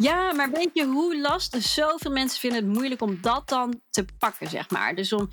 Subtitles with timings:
[0.00, 1.62] Ja, maar weet je hoe lastig?
[1.62, 4.94] Zoveel mensen vinden het moeilijk om dat dan te pakken, zeg maar.
[4.94, 5.28] Dus om,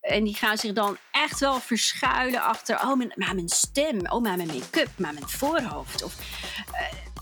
[0.00, 4.22] en die gaan zich dan echt wel verschuilen achter, oh, mijn, maar mijn stem, oh,
[4.22, 6.02] maar mijn make-up, maar mijn voorhoofd.
[6.02, 6.14] Of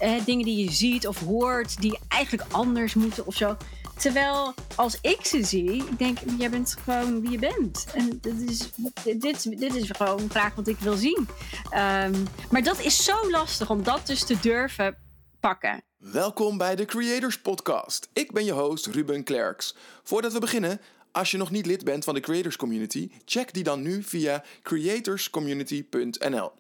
[0.02, 3.56] uh, dingen die je ziet of hoort, die eigenlijk anders moeten of zo.
[3.96, 7.86] Terwijl als ik ze zie, ik denk, jij bent gewoon wie je bent.
[7.94, 8.70] En dit is,
[9.02, 11.28] dit, dit is gewoon een vraag wat ik wil zien.
[11.62, 14.96] Um, maar dat is zo lastig om dat dus te durven
[15.40, 15.85] pakken.
[15.98, 18.08] Welkom bij de Creators Podcast.
[18.12, 19.76] Ik ben je host Ruben Klerks.
[20.02, 20.80] Voordat we beginnen,
[21.12, 24.44] als je nog niet lid bent van de Creators Community, check die dan nu via
[24.62, 26.52] creatorscommunity.nl.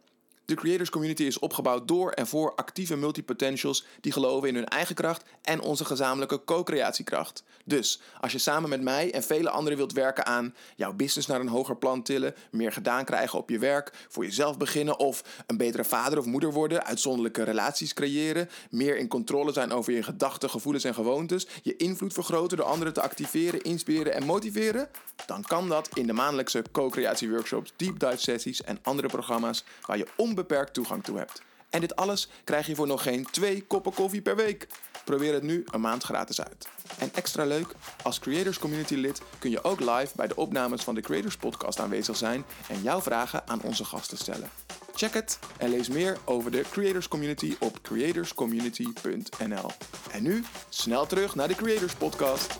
[0.46, 4.94] De creators community is opgebouwd door en voor actieve multipotentials die geloven in hun eigen
[4.94, 7.44] kracht en onze gezamenlijke co-creatiekracht.
[7.64, 11.40] Dus als je samen met mij en vele anderen wilt werken aan jouw business naar
[11.40, 15.56] een hoger plan tillen, meer gedaan krijgen op je werk, voor jezelf beginnen of een
[15.56, 20.50] betere vader of moeder worden, uitzonderlijke relaties creëren, meer in controle zijn over je gedachten,
[20.50, 24.88] gevoelens en gewoontes, je invloed vergroten door anderen te activeren, inspireren en motiveren,
[25.26, 29.98] dan kan dat in de maandelijkse co-creatie workshops, deep dive sessies en andere programma's waar
[29.98, 31.42] je om onbeperkt toegang toe hebt.
[31.70, 34.66] En dit alles krijg je voor nog geen twee koppen koffie per week.
[35.04, 36.68] Probeer het nu een maand gratis uit.
[36.98, 40.94] En extra leuk, als Creators Community lid kun je ook live bij de opnames van
[40.94, 44.50] de Creators Podcast aanwezig zijn en jouw vragen aan onze gasten stellen.
[44.94, 49.70] Check het en lees meer over de Creators Community op creatorscommunity.nl.
[50.12, 52.58] En nu snel terug naar de Creators Podcast.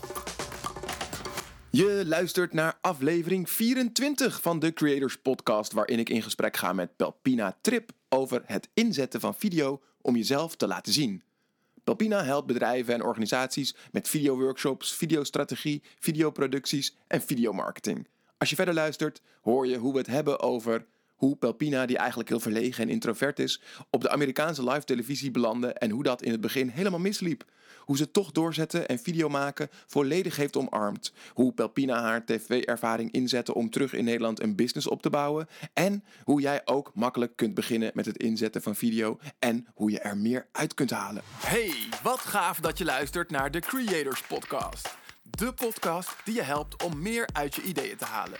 [1.71, 6.95] Je luistert naar aflevering 24 van de Creators Podcast, waarin ik in gesprek ga met
[6.95, 11.23] Pelpina Trip over het inzetten van video om jezelf te laten zien.
[11.83, 18.07] Pelpina helpt bedrijven en organisaties met videoworkshops, videostrategie, videoproducties en videomarketing.
[18.37, 22.29] Als je verder luistert, hoor je hoe we het hebben over hoe Pelpina, die eigenlijk
[22.29, 26.31] heel verlegen en introvert is, op de Amerikaanse live televisie belandde en hoe dat in
[26.31, 27.45] het begin helemaal misliep.
[27.87, 31.13] Hoe ze toch doorzetten en video maken volledig heeft omarmd.
[31.33, 35.47] Hoe Pelpina haar tv-ervaring inzette om terug in Nederland een business op te bouwen.
[35.73, 39.99] En hoe jij ook makkelijk kunt beginnen met het inzetten van video en hoe je
[39.99, 41.23] er meer uit kunt halen.
[41.39, 44.97] Hey, wat gaaf dat je luistert naar de Creators Podcast.
[45.23, 48.39] De podcast die je helpt om meer uit je ideeën te halen.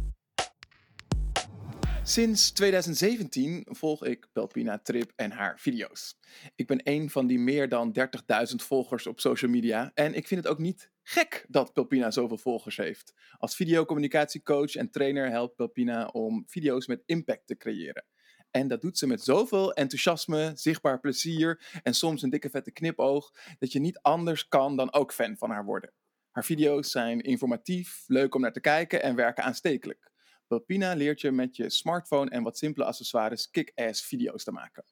[2.03, 6.17] Sinds 2017 volg ik Pelpina Trip en haar video's.
[6.55, 10.43] Ik ben een van die meer dan 30.000 volgers op social media en ik vind
[10.43, 13.13] het ook niet gek dat Pelpina zoveel volgers heeft.
[13.37, 18.05] Als videocommunicatiecoach en trainer helpt Pelpina om video's met impact te creëren.
[18.51, 23.31] En dat doet ze met zoveel enthousiasme, zichtbaar plezier en soms een dikke vette knipoog
[23.59, 25.93] dat je niet anders kan dan ook fan van haar worden.
[26.31, 30.10] Haar video's zijn informatief, leuk om naar te kijken en werken aanstekelijk.
[30.51, 34.85] Pelpina leert je met je smartphone en wat simpele accessoires kick-ass video's te maken.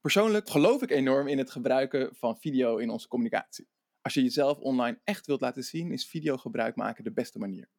[0.00, 3.68] Persoonlijk geloof ik enorm in het gebruiken van video in onze communicatie.
[4.02, 7.70] Als je jezelf online echt wilt laten zien, is video gebruik maken de beste manier.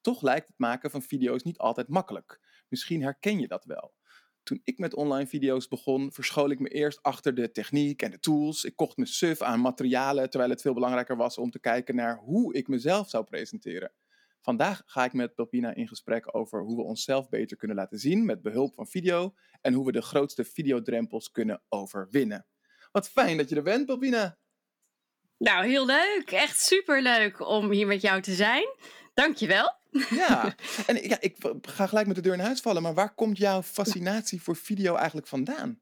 [0.00, 2.40] Toch lijkt het maken van video's niet altijd makkelijk.
[2.68, 3.94] Misschien herken je dat wel.
[4.42, 8.20] Toen ik met online video's begon, verschool ik me eerst achter de techniek en de
[8.20, 8.64] tools.
[8.64, 12.16] Ik kocht me suf aan materialen, terwijl het veel belangrijker was om te kijken naar
[12.18, 13.92] hoe ik mezelf zou presenteren.
[14.46, 18.24] Vandaag ga ik met Pelpina in gesprek over hoe we onszelf beter kunnen laten zien
[18.24, 22.46] met behulp van video en hoe we de grootste videodrempels kunnen overwinnen.
[22.92, 24.38] Wat fijn dat je er bent, Pelpina.
[25.38, 26.30] Nou, heel leuk.
[26.30, 28.64] Echt super leuk om hier met jou te zijn.
[29.14, 29.74] Dankjewel.
[30.10, 30.54] Ja,
[30.86, 33.62] en ja, ik ga gelijk met de deur in huis vallen, maar waar komt jouw
[33.62, 35.80] fascinatie voor video eigenlijk vandaan?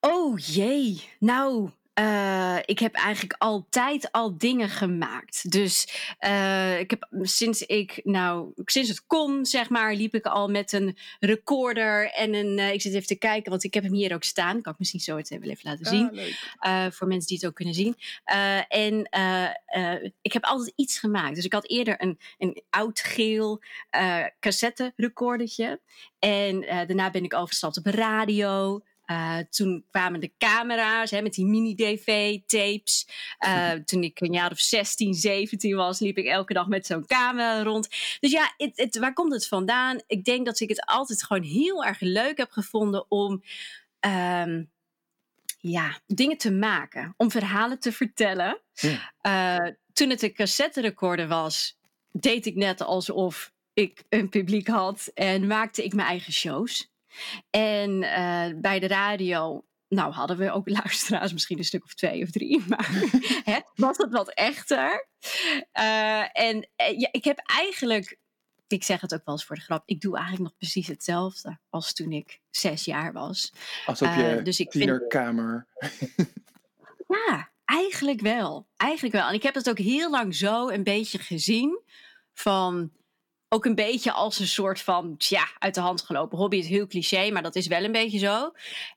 [0.00, 1.70] Oh jee, nou,
[2.00, 5.50] uh, ik heb eigenlijk altijd al dingen gemaakt.
[5.50, 5.88] Dus
[6.20, 10.72] uh, ik heb sinds ik, nou, sinds het kon, zeg maar, liep ik al met
[10.72, 12.58] een recorder en een.
[12.58, 14.62] Uh, ik zit even te kijken, want ik heb hem hier ook staan.
[14.62, 16.34] Kan ik misschien zo het even laten zien.
[16.56, 17.96] Ah, voor mensen die het ook kunnen zien.
[18.68, 19.08] en
[20.22, 21.34] ik heb altijd iets gemaakt.
[21.34, 23.62] Dus ik had eerder een, een oud geel
[24.40, 25.80] cassette recordertje.
[26.18, 28.80] En daarna ben ik overgestapt op radio.
[29.12, 33.08] Uh, toen kwamen de camera's hè, met die mini-DV-tapes.
[33.46, 37.06] Uh, toen ik een jaar of 16, 17 was, liep ik elke dag met zo'n
[37.06, 37.88] camera rond.
[38.20, 40.00] Dus ja, het, het, waar komt het vandaan?
[40.06, 43.42] Ik denk dat ik het altijd gewoon heel erg leuk heb gevonden om.
[44.06, 44.70] Um,
[45.62, 48.60] ja, dingen te maken, om verhalen te vertellen.
[48.72, 49.12] Ja.
[49.20, 51.78] Eh, toen het een cassette recorder was,
[52.10, 56.91] deed ik net alsof ik een publiek had en maakte ik mijn eigen shows.
[57.50, 62.22] En eh, bij de radio, nou hadden we ook luisteraars, misschien een stuk of twee
[62.22, 62.88] of drie, maar
[63.50, 65.06] hè, was het wat echter.
[65.72, 68.18] Eh, en eh, ja, ik heb eigenlijk,
[68.66, 71.58] ik zeg het ook wel eens voor de grap, ik doe eigenlijk nog precies hetzelfde
[71.70, 73.52] als toen ik zes jaar was.
[73.86, 75.66] Als op je dus ik vind- tienerkamer.
[77.08, 78.66] Ja, eigenlijk wel.
[78.76, 79.28] Eigenlijk wel.
[79.28, 81.80] En ik heb het ook heel lang zo een beetje gezien.
[82.34, 82.92] Van
[83.52, 86.56] ook een beetje als een soort van, tja, uit de hand gelopen hobby.
[86.56, 88.52] is heel cliché, maar dat is wel een beetje zo.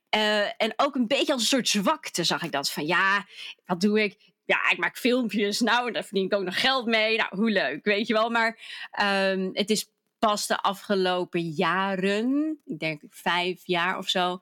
[0.10, 2.72] Eh, en ook een beetje als een soort zwakte zag ik dat.
[2.72, 3.26] Van ja,
[3.66, 4.18] wat doe ik?
[4.46, 5.60] Ja, ik maak filmpjes.
[5.60, 7.18] Nou, daar verdien ik ook nog geld mee.
[7.18, 8.30] Nou, hoe leuk, weet je wel.
[8.30, 8.60] Maar
[8.92, 14.40] ehm, het is pas de afgelopen jaren, ik denk vijf jaar of zo,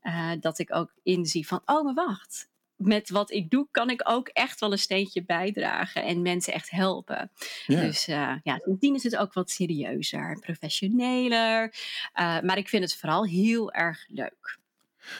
[0.00, 2.48] eh, dat ik ook inzie van, oh, maar wacht.
[2.76, 6.70] Met wat ik doe, kan ik ook echt wel een steentje bijdragen en mensen echt
[6.70, 7.30] helpen.
[7.66, 11.74] Dus eh, ja, sindsdien is het ook wat serieuzer professioneler.
[12.12, 14.58] Eh, maar ik vind het vooral heel erg leuk.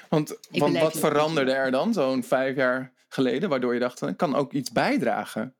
[0.09, 4.35] Want, want wat veranderde er dan zo'n vijf jaar geleden, waardoor je dacht, ik kan
[4.35, 5.55] ook iets bijdragen?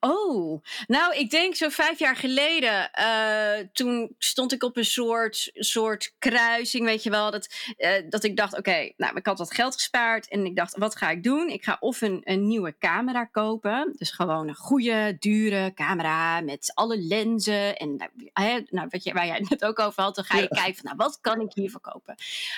[0.00, 2.90] Oh, nou, ik denk zo vijf jaar geleden.
[2.92, 7.30] eh, toen stond ik op een soort, soort kruising, weet je wel.
[7.30, 10.28] Dat, eh, dat ik dacht, oké, nou, ik had wat geld gespaard.
[10.28, 11.48] En ik dacht, wat ga ik doen?
[11.48, 13.92] Ik ga of een, een nieuwe camera kopen.
[13.96, 17.76] Dus gewoon een goede, dure camera met alle lenzen.
[17.76, 20.36] En nou, hè, nou, wat je, waar jij het net ook over had, dan ga
[20.36, 20.48] je Ja.
[20.48, 22.14] kijken van, nou, wat kan ik hiervoor kopen?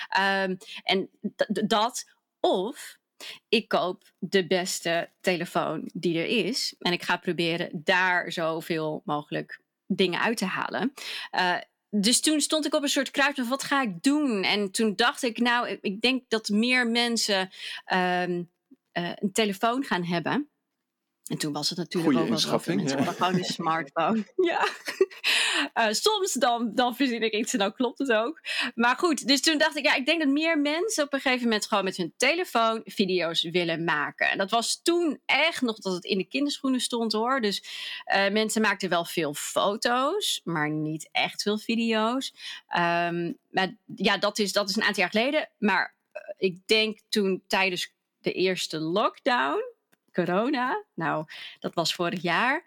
[0.09, 1.09] Ehm, en
[1.47, 2.05] dat,
[2.39, 2.97] of
[3.49, 6.75] ik koop de beste telefoon die er is.
[6.79, 10.93] En ik ga proberen daar zoveel mogelijk dingen uit te halen.
[11.31, 11.57] Eh,
[11.89, 13.47] dus toen stond ik op een soort kruispunt.
[13.47, 14.43] Wat ga ik doen?
[14.43, 17.49] En toen dacht ik, nou, ik- denk dat meer mensen
[17.85, 18.43] ehm,
[18.91, 20.49] eh, een telefoon gaan hebben.
[21.25, 22.57] En toen was het natuurlijk Goeie ook wel zo.
[22.57, 23.03] veel inschatting, Mensen ja.
[23.03, 24.25] hadden gewoon een smartphone.
[24.51, 24.67] ja.
[25.73, 28.41] Eh, soms dan, dan verzin ik iets en dan klopt het ook.
[28.75, 31.43] Maar goed, dus toen dacht ik, ja, ik denk dat meer mensen op een gegeven
[31.43, 34.29] moment gewoon met hun telefoon video's willen maken.
[34.29, 37.41] En dat was toen echt nog dat het in de kinderschoenen stond hoor.
[37.41, 37.63] Dus
[38.05, 42.33] eh, mensen maakten wel veel foto's, maar niet echt veel video's.
[42.67, 45.49] Ehm, maar ja, dat is, dat is een aantal jaar geleden.
[45.57, 49.73] Maar eh, ik denk toen tijdens de eerste lockdown,
[50.15, 51.25] corona, nou,
[51.59, 52.63] dat was vorig jaar.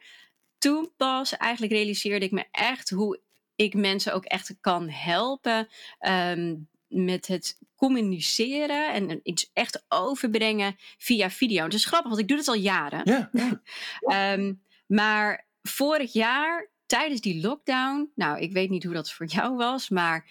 [0.59, 3.21] Toen pas eigenlijk realiseerde ik me echt hoe
[3.57, 5.69] ik mensen ook echt kan helpen
[5.99, 6.57] ehm,
[6.89, 11.65] met het communiceren en iets echt overbrengen via video.
[11.65, 13.01] Het is grappig, want ik doe het al jaren.
[13.05, 13.63] Ja, ja.
[14.01, 14.55] Ehm,
[14.87, 19.89] maar vorig jaar, tijdens die lockdown, nou, ik weet niet hoe dat voor jou was,
[19.89, 20.31] maar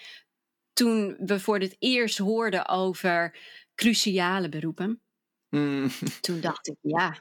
[0.74, 3.38] toen we voor het eerst hoorden over
[3.76, 5.02] cruciale beroepen,
[5.50, 5.90] Mm.
[6.22, 7.16] toen dacht ik, ja,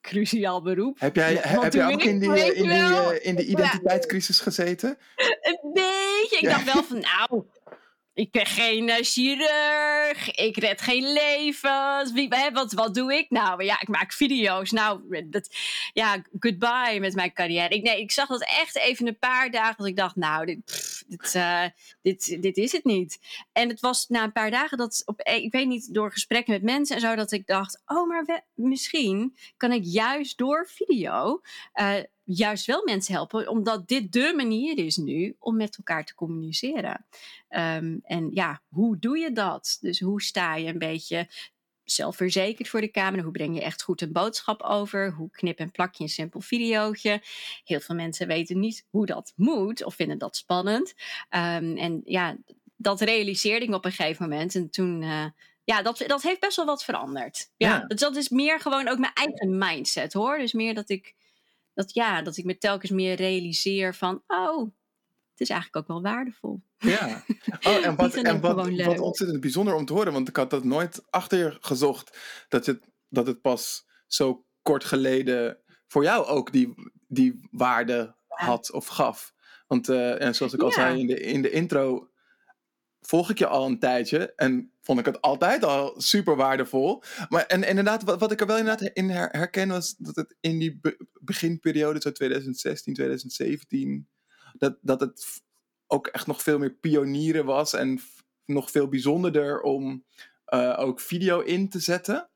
[0.00, 1.00] cruciaal beroep.
[1.00, 3.40] Heb jij, he- heb jij ook in die, eh, in die, eh, in ja.
[3.42, 4.98] identiteitscrisis gezeten?
[5.16, 6.36] Een beetje.
[6.36, 6.50] Ik Ja.
[6.50, 7.44] dacht wel van, nou,
[8.16, 10.30] ik ben geen eh, chirurg.
[10.30, 12.12] Ik red geen levens.
[12.12, 13.64] Wie, wat, wat doe ik nou?
[13.64, 14.70] Ja, ik maak video's.
[14.70, 15.48] Nou, dat,
[15.92, 17.74] ja, goodbye met mijn carrière.
[17.74, 19.76] Ik, nee, ik zag dat echt even een paar dagen.
[19.76, 21.64] Dat ik dacht, nou, dit, dit, eh,
[22.02, 23.18] dit, dit is het niet.
[23.52, 26.52] En het was na een paar dagen dat, op, eh, ik weet niet, door gesprekken
[26.52, 31.40] met mensen en zo, dat ik dacht, oh, maar misschien kan ik juist door video
[32.26, 37.06] juist wel mensen helpen, omdat dit de manier is nu om met elkaar te communiceren.
[37.48, 39.78] Ehm, en ja, hoe doe je dat?
[39.80, 41.28] Dus hoe sta je een beetje
[41.84, 43.22] zelfverzekerd voor de camera?
[43.22, 45.12] Hoe breng je echt goed een boodschap over?
[45.12, 47.22] Hoe knip en plak je een simpel videootje?
[47.64, 50.94] Heel veel mensen weten niet hoe dat moet of vinden dat spannend.
[51.28, 52.36] Ehm, en ja,
[52.76, 54.54] dat realiseerde ik op een gegeven moment.
[54.54, 55.26] En toen, eh,
[55.64, 57.50] ja, dat, dat heeft best wel wat veranderd.
[57.56, 57.84] Ja, Ja.
[57.86, 60.38] Dus dat is meer gewoon ook mijn eigen mindset hoor.
[60.38, 61.14] Dus meer dat ik,
[61.76, 64.60] dat, ja, dat ik me telkens meer realiseer van, oh,
[65.30, 66.62] het is eigenlijk ook wel waardevol.
[66.78, 67.24] Ja.
[67.66, 68.54] Oh, en wat, en wat,
[68.84, 72.18] wat ontzettend bijzonder om te horen, want ik had dat nooit achter je gezocht,
[72.48, 76.74] dat het, dat het pas zo kort geleden voor jou ook die,
[77.08, 79.34] die waarde had of gaf.
[79.66, 80.74] Want eh, en zoals ik al Ja.
[80.74, 82.10] zei in de, in de intro,
[83.00, 87.02] volg ik je al een tijdje en vond ik het altijd al super waardevol.
[87.28, 90.16] Maar en, en inderdaad, wat, wat ik er wel inderdaad in her- herken was dat
[90.16, 94.08] het in die be- beginperiode, zo 2016, 2017,
[94.58, 95.42] dat, dat het
[95.86, 98.00] ook echt nog veel meer pionieren was en
[98.44, 100.04] nog veel bijzonderder om
[100.44, 102.28] eh, ook video in te zetten.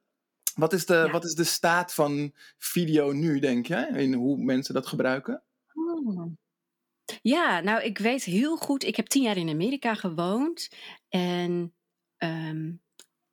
[0.55, 1.11] Wat is, de, Ja.
[1.11, 3.77] wat is de staat van video nu, denk je?
[3.97, 5.43] In hoe mensen dat gebruiken?
[5.75, 6.33] Oh.
[7.23, 8.85] Ja, nou, ik weet heel goed.
[8.85, 10.69] Ik heb tien jaar in Amerika gewoond.
[11.09, 11.75] En
[12.21, 12.71] ehm,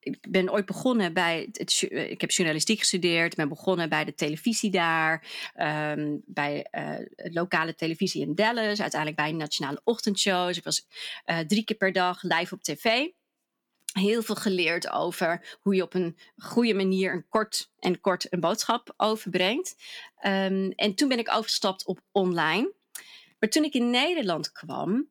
[0.08, 1.50] ik ben ooit begonnen bij.
[1.51, 3.36] Het, ik heb journalistiek gestudeerd.
[3.36, 5.27] ben begonnen bij de televisie daar.
[5.56, 8.82] Ehm, bij uh, lokale televisie in Dallas.
[8.82, 10.48] Uiteindelijk bij nationale ochtendshow.
[10.48, 10.88] Dus ik was
[11.25, 13.08] uh, drie keer per dag live op tv
[13.91, 18.39] heel veel geleerd over hoe je op een goede manier een kort en kort een
[18.39, 19.75] boodschap overbrengt.
[20.25, 22.74] Um, en toen ben ik overgestapt op online.
[23.39, 25.10] Maar toen ik in Nederland kwam,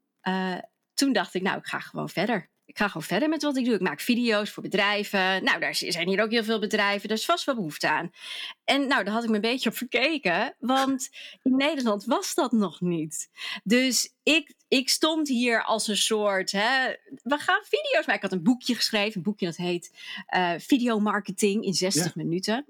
[0.95, 2.51] toen dacht ik, nou, ik ga gewoon verder.
[2.77, 3.75] Ik ga gewoon verder met wat ik doe.
[3.75, 5.45] Ik maak video's voor bedrijven.
[5.45, 7.09] Nou, daar zijn hier ook heel veel bedrijven.
[7.09, 8.11] Er is vast wel behoefte aan.
[8.65, 10.55] En nou, daar had ik me een beetje op verkeken.
[10.59, 11.09] Want
[11.43, 13.29] in Nederland was dat nog niet.
[13.65, 16.53] Dus ik, ik stond hier als een soort.
[16.53, 18.15] Hè, we gaan video's maken.
[18.15, 19.17] Ik had een boekje geschreven.
[19.17, 19.93] Een boekje dat heet
[20.37, 22.67] uh, Videomarketing in 60 minuten.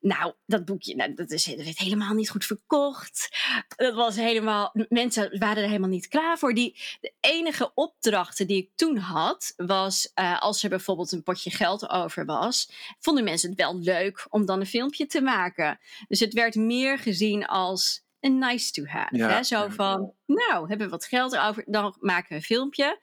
[0.00, 3.28] Nou, dat boekje nou, dat, is, dat werd helemaal niet goed verkocht.
[3.76, 4.74] Dat was helemaal.
[4.88, 6.54] Mensen waren er helemaal niet klaar voor.
[6.54, 9.52] Die, de enige opdrachten die ik toen had.
[9.56, 12.70] was uh, als er bijvoorbeeld een potje geld over was.
[12.98, 15.78] vonden mensen het wel leuk om dan een filmpje te maken.
[16.08, 19.16] Dus het werd meer gezien als een nice to have.
[19.16, 19.42] hè?
[19.42, 22.98] Zo van, nou, hebben we wat geld over, dan maken we een filmpje.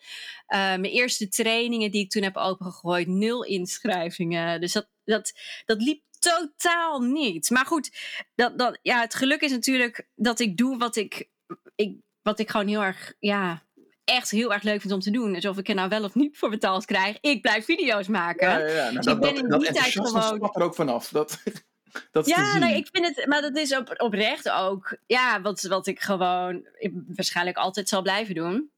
[0.47, 4.61] Uh, mijn eerste trainingen die ik toen heb opengegooid, nul inschrijvingen.
[4.61, 5.33] Dus dat, dat,
[5.65, 7.49] dat liep totaal niet.
[7.49, 7.91] Maar goed,
[8.35, 11.29] dat, dat, ja, het geluk is natuurlijk dat ik doe wat ik,
[11.75, 13.63] ik, wat ik gewoon heel erg, ja,
[14.03, 15.33] echt heel erg leuk vind om te doen.
[15.33, 18.49] Dus of ik er nou wel of niet voor betaald krijg, ik blijf video's maken.
[18.49, 18.91] Ja, ja, ja.
[18.91, 20.49] Nou, dus ik ben in die tijd gewoon.
[20.53, 21.09] er ook vanaf.
[21.09, 21.43] Dat
[22.23, 25.99] ja, nee, ik vind het, maar dat is op, oprecht ook, ja, wat, wat ik
[25.99, 28.69] gewoon ik waarschijnlijk altijd zal blijven doen.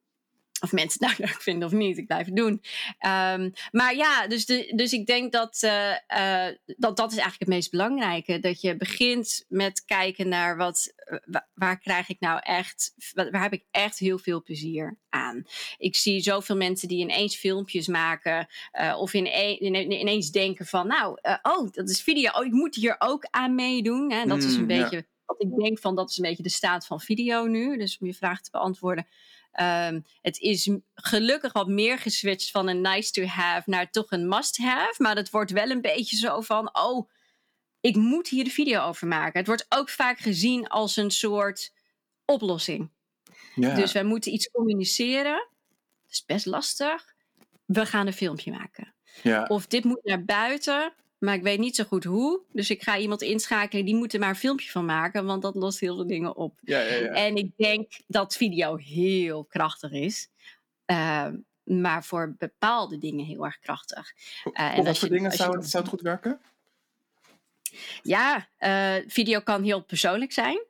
[0.62, 2.62] Of mensen het nou leuk vinden of niet, ik blijf het doen.
[3.06, 7.40] Um, maar ja, dus, de, dus ik denk dat, uh, uh, dat dat is eigenlijk
[7.40, 8.40] het meest belangrijke.
[8.40, 10.94] Dat je begint met kijken naar wat,
[11.26, 15.44] waar, waar krijg ik nou echt, waar heb ik echt heel veel plezier aan.
[15.78, 18.48] Ik zie zoveel mensen die ineens filmpjes maken
[18.80, 22.96] uh, of in, ineens denken van, nou, oh, dat is video, oh, ik moet hier
[23.00, 24.12] ook aan meedoen.
[24.12, 24.26] Hè?
[24.26, 26.86] Dat is een mm, beetje, wat ik denk van, dat is een beetje de staat
[26.86, 27.78] van video nu.
[27.78, 29.08] Dus om je vraag te beantwoorden
[29.62, 34.28] Um, het is gelukkig wat meer geswitcht van een nice to have naar toch een
[34.28, 34.94] must have.
[34.98, 37.10] Maar het wordt wel een beetje zo van: oh,
[37.82, 39.40] ik moet hier de video over maken.
[39.40, 41.74] Het wordt ook vaak gezien als een soort
[42.26, 42.92] oplossing.
[43.56, 43.76] Ja.
[43.76, 45.48] Dus wij moeten iets communiceren.
[46.04, 47.16] Dat is best lastig.
[47.66, 48.94] We gaan een filmpje maken.
[49.24, 49.44] Ja.
[49.44, 50.94] Of dit moet naar buiten.
[51.18, 52.42] Maar ik weet niet zo goed hoe.
[52.52, 55.56] Dus ik ga iemand inschakelen, die moet er maar een filmpje van maken, want dat
[55.56, 56.60] lost heel veel dingen op.
[56.62, 57.12] Ja, ja, ja.
[57.12, 60.30] En ik denk dat video heel krachtig is.
[60.86, 61.28] Uh,
[61.64, 64.14] maar voor bepaalde dingen heel erg krachtig.
[64.44, 66.42] Uh, en wat voor dingen zou, het, zou het goed werken?
[68.02, 70.66] Ja, uh, video kan heel persoonlijk zijn.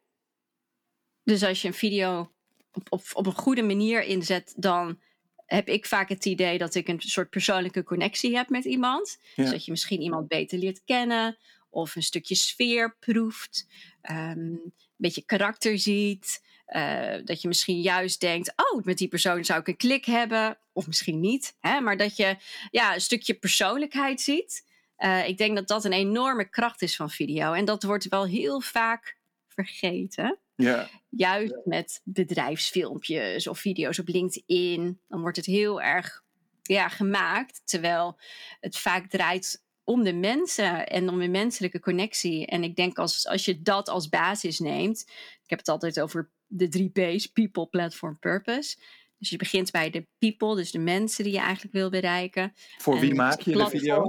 [1.24, 2.32] Dus als je een video
[2.74, 5.00] op, op, op een goede manier inzet, dan
[5.48, 9.18] heb ik vaak het idee dat ik een soort persoonlijke connectie heb met iemand.
[9.36, 11.38] Dus dat je misschien iemand beter leert kennen
[11.70, 13.68] of een stukje sfeer proeft,
[14.12, 16.46] um, een beetje karakter ziet.
[16.68, 20.58] Uh, dat je misschien juist denkt, oh, met die persoon zou ik een klik hebben.
[20.74, 21.56] Of misschien niet.
[21.60, 21.82] Hè?
[21.82, 22.36] Maar dat je
[22.72, 24.66] ja, een stukje persoonlijkheid ziet.
[25.00, 27.54] Uh, ik denk dat dat een enorme kracht is van video.
[27.54, 30.38] En dat wordt wel heel vaak vergeten.
[30.58, 30.90] Ja.
[31.10, 35.00] Juist met bedrijfsfilmpjes of video's op LinkedIn.
[35.08, 36.24] Dan wordt het heel erg
[36.62, 37.62] ja, gemaakt.
[37.66, 38.20] Terwijl
[38.60, 42.46] het vaak draait om de mensen en om een menselijke connectie.
[42.46, 45.06] En ik denk als, als je dat als basis neemt.
[45.44, 48.78] Ik heb het altijd over de drie P's: people, platform, purpose.
[49.18, 52.54] Dus je begint bij de people, dus de mensen die je eigenlijk wil bereiken.
[52.78, 54.06] Voor wie maak je de video?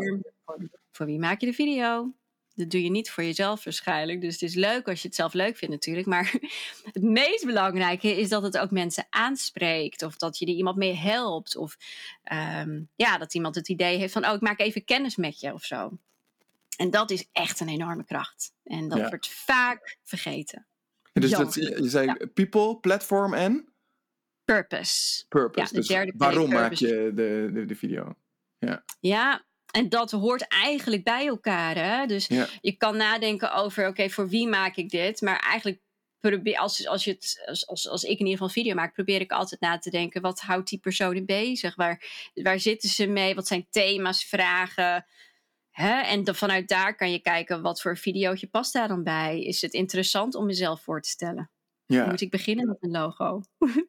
[0.91, 2.15] Voor wie maak je de video?
[2.59, 4.21] Dat doe je niet voor jezelf waarschijnlijk.
[4.21, 6.07] Dus het is leuk als je het zelf leuk vindt natuurlijk.
[6.07, 6.33] Maar
[6.93, 10.03] het meest belangrijke is dat het ook mensen aanspreekt.
[10.03, 11.57] Of dat je er iemand mee helpt.
[11.57, 11.77] Of
[12.23, 14.27] ehm, ja, dat iemand het idee heeft van...
[14.27, 15.99] oh, ik maak even kennis met je of zo.
[16.77, 18.53] En dat is echt een enorme kracht.
[18.65, 20.67] En dat wordt vaak vergeten.
[21.13, 23.73] Dus dat, je zei people, platform en?
[24.45, 25.25] Purpose.
[25.29, 25.75] Purpose.
[25.75, 28.17] Ja, dus waarom maak je de, de, de video?
[28.59, 28.85] Ja.
[29.01, 31.77] ja, en dat hoort eigenlijk bij elkaar.
[31.77, 32.07] Hè?
[32.07, 32.27] Dus
[32.61, 35.21] je kan nadenken over, oké, voor wie maak ik dit?
[35.21, 35.81] Maar eigenlijk
[36.21, 39.21] probeer, als, als, je het, als, als, als ik in ieder geval video maak, probeer
[39.21, 41.75] ik altijd na te denken, wat houdt die persoon bezig?
[41.75, 42.03] Waar,
[42.35, 43.35] waar zitten ze mee?
[43.35, 45.07] Wat zijn thema's, vragen?
[45.71, 46.01] Hè?
[46.01, 49.43] En dan, vanuit daar kan je kijken, wat voor videootje past daar dan bij?
[49.43, 51.51] Is het interessant om mezelf voor te stellen?
[51.87, 52.07] Ja.
[52.07, 53.43] Moet ik beginnen met een logo?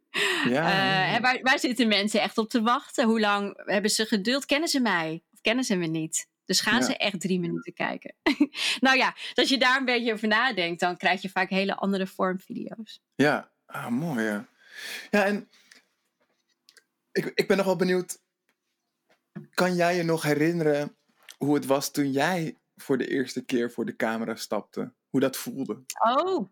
[0.49, 3.05] Ja, uh, waar, waar zitten mensen echt op te wachten?
[3.05, 4.45] Hoe lang hebben ze geduld?
[4.45, 5.23] Kennen ze mij?
[5.41, 6.27] Kennen ze me niet.
[6.45, 8.15] Dus gaan ze echt drie minuten kijken.
[8.79, 12.07] nou ja, als je daar een beetje over nadenkt, dan krijg je vaak hele andere
[12.07, 13.01] vormvideo's.
[13.15, 14.47] Ja, ah, mooi ja.
[15.11, 15.49] Ja, en
[17.11, 18.21] ik, ik ben nog wel benieuwd.
[19.53, 20.97] Kan jij je nog herinneren
[21.37, 24.93] hoe het was toen jij voor de eerste keer voor de camera stapte.
[25.09, 25.83] Hoe dat voelde.
[26.17, 26.49] Oh,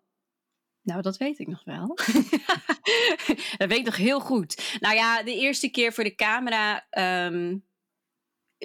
[0.82, 1.88] nou, dat weet ik nog wel.
[3.58, 4.78] dat weet ik nog heel goed.
[4.80, 6.88] Nou ja, de eerste keer voor de camera.
[7.26, 7.67] Um,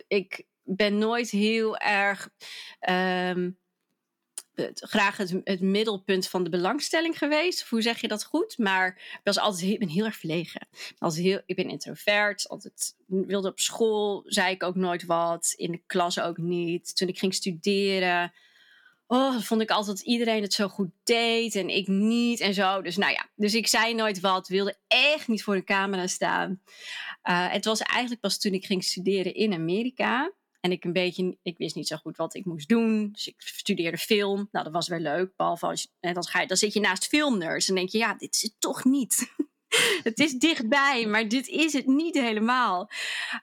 [0.09, 2.29] ik ben nooit heel erg.
[2.89, 3.61] Um,
[4.55, 7.69] het, graag het, het, middelpunt van de belangstelling geweest.
[7.69, 8.59] Hoe zeg je dat goed?
[8.59, 10.69] Maar ik was altijd heel, ben heel erg verlegen.
[10.99, 12.49] Als heel, ik ben introvert.
[12.49, 15.53] Altijd wilde op school, zei ik ook nooit wat.
[15.57, 16.97] In de klas ook niet.
[16.97, 18.33] Toen ik ging studeren
[19.15, 22.83] oh, vond ik altijd iedereen het zo goed deed en ik niet en zo.
[22.83, 26.63] Dus nou ja, dus ik zei nooit wat, wilde echt niet voor de camera staan.
[27.31, 30.33] Uh, het was eigenlijk pas toen ik ging studeren in Amerika.
[30.61, 33.09] En ik een beetje, ik wist niet zo goed wat ik moest doen.
[33.13, 34.49] Dus ik studeerde film.
[34.51, 35.37] Nou, dat was wel leuk.
[35.37, 38.15] Behalve als je, dan, ga je, dan zit je naast filmners en denk je, ja,
[38.15, 39.33] dit is het toch niet.
[40.09, 42.91] het is dichtbij, maar dit is het niet helemaal.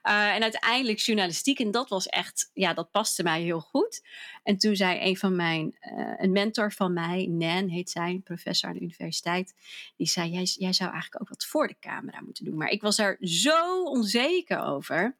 [0.02, 4.06] Uh, en uiteindelijk journalistiek, en dat was echt, ja, dat paste mij heel goed.
[4.42, 8.68] En toen zei een van mijn, uh, een mentor van mij, Nan heet zij, professor
[8.68, 9.54] aan de universiteit,
[9.96, 12.56] die zei: jij, jij zou eigenlijk ook wat voor de camera moeten doen.
[12.56, 15.16] Maar ik was er zo onzeker over.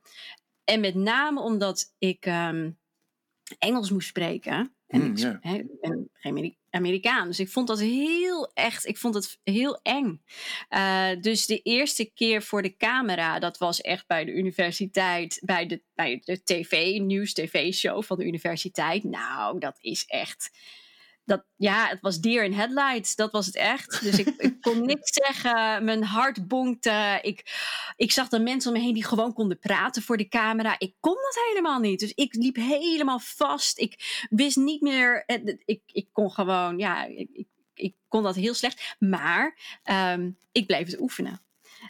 [0.65, 2.79] En met name omdat ik um,
[3.59, 4.75] Engels moest spreken.
[4.91, 5.37] En mm, ik yeah.
[5.41, 7.27] he, ben geen Amerikaan.
[7.27, 10.23] Dus ik vond dat heel echt, ik vond het heel eng.
[10.71, 15.67] Uh, dus de eerste keer voor de camera, dat was echt bij de universiteit, bij
[15.67, 19.05] de, bij de tv, nieuws-tv-show van de universiteit.
[19.05, 20.51] Nou, dat is echt
[21.31, 23.15] dat, ja, het was deer in headlights.
[23.15, 24.03] Dat was het echt.
[24.03, 25.85] Dus ik, ik kon niks zeggen.
[25.85, 27.19] Mijn hart bonkte.
[27.23, 27.45] Ik,
[27.97, 30.75] ik zag de mensen om me heen die gewoon konden praten voor de camera.
[30.79, 32.01] Ik kon dat helemaal niet.
[32.01, 33.79] Dus ik liep helemaal vast.
[33.79, 35.25] Ik wist niet meer.
[35.27, 38.97] Eh, ik, ik kon gewoon, ja, ik, ik, ik kon dat heel slecht.
[38.99, 41.43] Maar um, ik bleef het oefenen.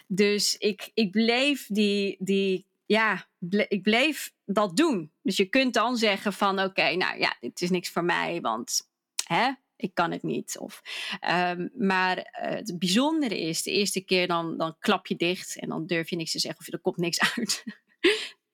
[0.07, 5.11] Dus ik, ik bleef die, die ja, ble ik bleef dat doen.
[5.21, 8.41] Dus je kunt dan zeggen van oké, okay, nou ja, dit is niks voor mij,
[8.41, 8.90] want
[9.35, 10.57] hè, ik kan het niet.
[10.57, 10.81] Of,
[11.29, 15.69] um, maar uh, het bijzondere is, de eerste keer dan, dan klap je dicht en
[15.69, 17.63] dan durf je niks te zeggen of er komt niks uit.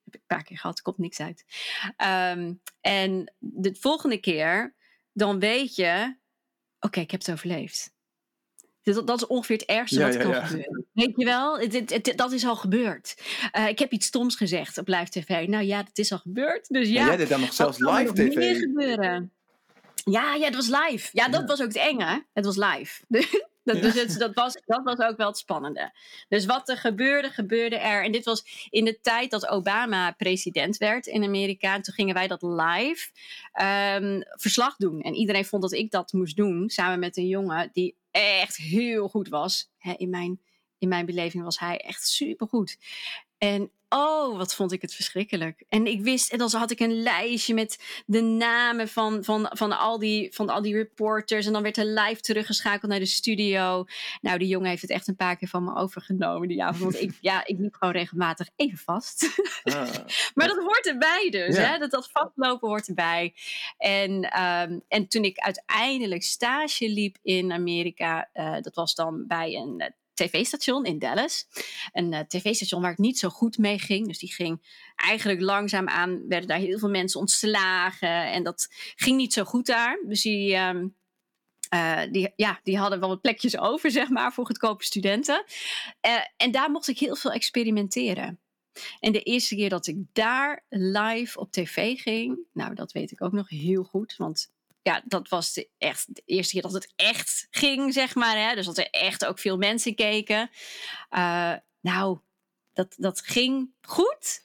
[0.03, 1.45] heb ik een paar keer gehad, er komt niks uit.
[2.35, 4.75] Um, en de volgende keer,
[5.11, 6.15] dan weet je,
[6.75, 7.95] oké, okay, ik heb het overleefd.
[8.93, 10.45] Dat, dat, is ongeveer het ergste ja, wat ja, kan ja.
[10.45, 10.87] gebeuren.
[10.93, 13.15] Weet je wel, het, het, het, dat is al gebeurd.
[13.57, 15.47] Uh, ik heb iets stoms gezegd op live tv.
[15.47, 16.67] Nou ja, dat is al gebeurd.
[16.67, 18.35] Dus ja, maar jij deed dan nog zelfs live tv.
[18.35, 19.36] Meer gebeuren.
[20.11, 21.09] Ja, ja, dat was live.
[21.11, 22.25] Ja, dat was ook het enge.
[22.33, 23.03] Het was live.
[23.63, 25.91] dat, dus het, dat, was, dat was ook wel het spannende.
[26.29, 28.03] Dus wat er gebeurde, gebeurde er.
[28.03, 31.73] En dit was in de tijd dat Obama president werd in Amerika.
[31.73, 33.09] En toen gingen wij dat live
[33.61, 35.01] um, verslag doen.
[35.01, 36.69] En iedereen vond dat ik dat moest doen.
[36.69, 39.69] Samen met een jongen die echt heel goed was.
[39.97, 40.41] in, mijn,
[40.77, 42.77] in mijn beleving was hij echt supergoed.
[43.37, 45.63] En Oh, wat vond ik het verschrikkelijk.
[45.69, 49.77] En ik wist, en dan had ik een lijstje met de namen van, van, van,
[49.77, 51.45] al, die, van al die reporters.
[51.45, 53.85] En dan werd er live teruggeschakeld naar de studio.
[54.21, 56.81] Nou, die jongen heeft het echt een paar keer van me overgenomen die avond.
[56.81, 59.41] Want ik, ja, ik liep gewoon regelmatig even vast.
[59.63, 59.73] Ah,
[60.35, 61.57] maar dat hoort erbij dus.
[61.57, 61.77] Hè?
[61.77, 63.33] Dat, dat vastlopen hoort erbij.
[63.77, 69.55] En, um, en toen ik uiteindelijk stage liep in Amerika, uh, dat was dan bij
[69.55, 71.47] een tv-station in Dallas.
[71.91, 74.07] Een uh, tv-station waar het niet zo goed mee ging.
[74.07, 74.61] Dus die ging
[74.95, 78.31] eigenlijk langzaam aan, werden daar heel veel mensen ontslagen.
[78.31, 79.99] En dat ging niet zo goed daar.
[80.05, 80.95] Dus die, um,
[81.73, 85.43] uh, die, ja, die hadden wel wat plekjes over, zeg maar, voor goedkope studenten.
[86.07, 88.39] Uh, en daar mocht ik heel veel experimenteren.
[88.99, 93.23] En de eerste keer dat ik daar live op tv ging, nou, dat weet ik
[93.23, 94.15] ook nog heel goed.
[94.17, 94.51] Want
[94.87, 98.37] ja, dat was de, echt de eerste keer dat het echt ging, zeg maar.
[98.37, 98.55] Hè?
[98.55, 100.49] Dus dat er echt ook veel mensen keken.
[101.11, 102.19] Uh, nou,
[102.73, 104.43] dat, dat ging goed.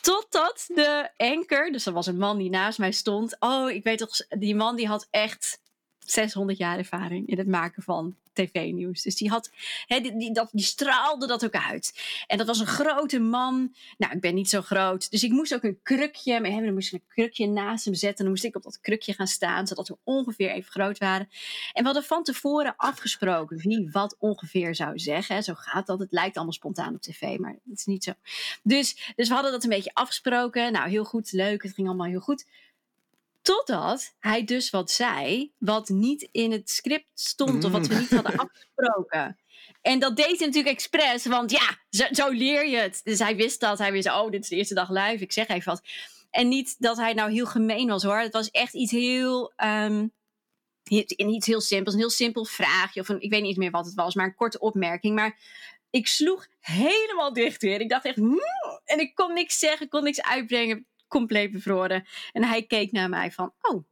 [0.00, 3.36] Totdat de anker, dus er was een man die naast mij stond.
[3.38, 5.60] Oh, ik weet toch, die man die had echt
[5.98, 9.02] 600 jaar ervaring in het maken van tv-nieuws.
[9.02, 9.50] Dus die, had,
[9.86, 12.00] hè, die, dat, die straalde dat ook uit.
[12.26, 13.74] En dat was een grote man.
[13.98, 15.10] Nou, ik ben niet zo groot.
[15.10, 18.18] Dus ik moest ook een krukje, hem, dan moest ik een krukje naast hem zetten.
[18.18, 21.28] En dan moest ik op dat krukje gaan staan, zodat we ongeveer even groot waren.
[21.72, 25.42] En we hadden van tevoren afgesproken wie wat ongeveer zou zeggen.
[25.42, 25.98] Zo gaat dat.
[25.98, 28.12] Het lijkt allemaal spontaan op tv, maar het is niet zo.
[28.62, 30.72] Dus, dus we hadden dat een beetje afgesproken.
[30.72, 31.62] Nou, heel goed, leuk.
[31.62, 32.46] Het ging allemaal heel goed.
[33.42, 38.10] Totdat hij dus wat zei, wat niet in het script stond of wat we niet
[38.10, 39.38] hadden afgesproken.
[39.82, 43.00] En dat deed hij natuurlijk expres, want ja, zo, zo, leer je het.
[43.04, 43.78] Dus hij wist dat.
[43.78, 45.82] Hij wist, oh, dit is de eerste dag live, ik zeg even wat.
[46.30, 48.18] En niet dat hij nou heel gemeen was hoor.
[48.18, 50.12] Het was echt iets heel, um,
[50.88, 51.94] iets heel simpels.
[51.94, 53.00] Een heel simpel vraagje.
[53.00, 55.14] Of een, ik weet niet meer wat het was, maar een korte opmerking.
[55.14, 55.38] Maar
[55.90, 57.80] ik sloeg helemaal dicht weer.
[57.80, 58.40] Ik dacht echt, hmm,
[58.84, 62.06] en ik kon niks zeggen, kon niks uitbrengen compleet bevroren.
[62.32, 63.84] En hij keek naar mij van, oh,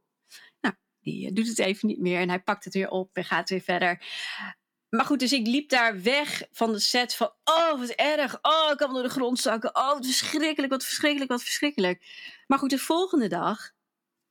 [0.61, 2.19] nou, die eh, doet het even niet meer.
[2.19, 4.03] En hij pakt het weer op en gaat weer verder.
[4.89, 8.37] Maar goed, dus ik liep daar weg van de set van, oh, wat erg.
[8.41, 9.75] Oh, ik kan door de grond zakken.
[9.75, 12.05] Oh, wat verschrikkelijk, wat verschrikkelijk, wat verschrikkelijk.
[12.47, 13.71] Maar goed, de volgende dag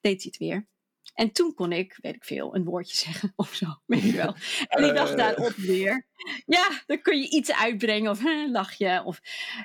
[0.00, 0.66] deed hij het weer.
[1.14, 4.34] En toen kon ik, weet ik veel, een woordje zeggen of zo, weet je wel.
[4.68, 5.16] En dag Eh.
[5.16, 6.06] daarop weer.
[6.46, 9.02] Ja, dan kun je iets uitbrengen of hè, lach je.
[9.04, 9.20] Of,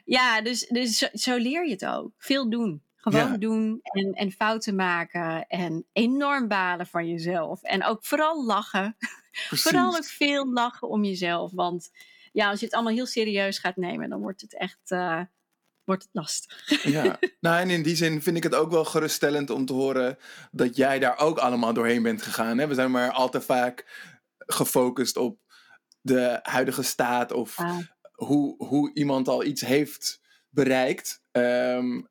[0.06, 2.12] ja, dus, dus zo leer je het ook.
[2.18, 2.84] Veel doen.
[3.04, 3.38] Gewoon Ja.
[3.38, 5.48] doen en, en fouten maken.
[5.48, 7.63] En enorm balen van jezelf.
[7.63, 8.96] En ook vooral lachen.
[9.50, 11.52] Vooral ook veel lachen om jezelf.
[11.52, 11.89] Want
[12.32, 15.22] ja, als je het allemaal heel serieus gaat nemen, dan wordt het echt eh,
[15.84, 16.84] wordt het lastig.
[16.84, 20.18] Ja, nou en in die zin vind ik het ook wel geruststellend om te horen
[20.52, 22.58] dat jij daar ook allemaal doorheen bent gegaan.
[22.58, 22.68] Hè?
[22.68, 23.86] We zijn maar al te vaak
[24.38, 25.39] gefocust op
[26.02, 27.78] de huidige staat of Ah.
[28.12, 31.24] hoe, hoe iemand al iets heeft bereikt.
[31.32, 32.02] Ehm,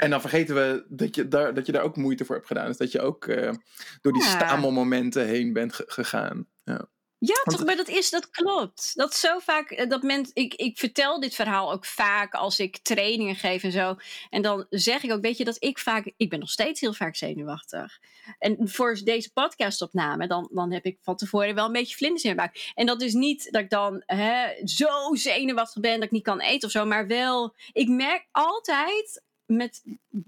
[0.00, 2.66] en dan vergeten we dat je, daar, dat je daar ook moeite voor hebt gedaan.
[2.66, 3.52] Dus dat je ook eh,
[4.00, 4.28] door die Ja.
[4.28, 6.46] stamelmomenten heen bent ge- gegaan.
[6.64, 6.88] Ja.
[7.22, 8.92] Ja, Want- toch, maar dat, is, dat klopt.
[8.96, 12.58] Dat is zo vaak, eh, dat men, ik, ik vertel dit verhaal ook vaak als
[12.58, 13.96] ik trainingen geef en zo.
[14.30, 16.92] En dan zeg ik ook, weet je, dat ik vaak, ik ben nog steeds heel
[16.94, 17.98] vaak zenuwachtig.
[18.38, 22.34] En voor deze podcastopname, dan, dan heb ik van tevoren wel een beetje vlinders in
[22.34, 22.70] mijn buik.
[22.74, 26.40] En dat is niet dat ik dan hè, zo zenuwachtig ben dat ik niet kan
[26.40, 26.84] eten of zo.
[26.84, 29.82] Maar wel, ik merk altijd met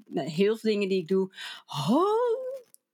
[0.06, 1.30] nou, heel veel dingen die ik doe,
[1.88, 2.40] oh,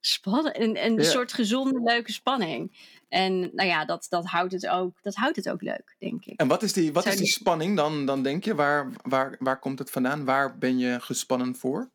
[0.00, 0.56] spannend.
[0.56, 1.10] En, en een Ja.
[1.10, 2.72] soort gezonde, leuke spanning.
[3.08, 6.40] En nou ja, dat, dat, houdt het ook, dat houdt het ook leuk, denk ik.
[6.40, 8.54] En wat is die, wat Zou is die die- spanning dan, dan denk je?
[8.54, 10.24] Waar, waar, waar komt het vandaan?
[10.24, 11.90] Waar ben je gespannen voor?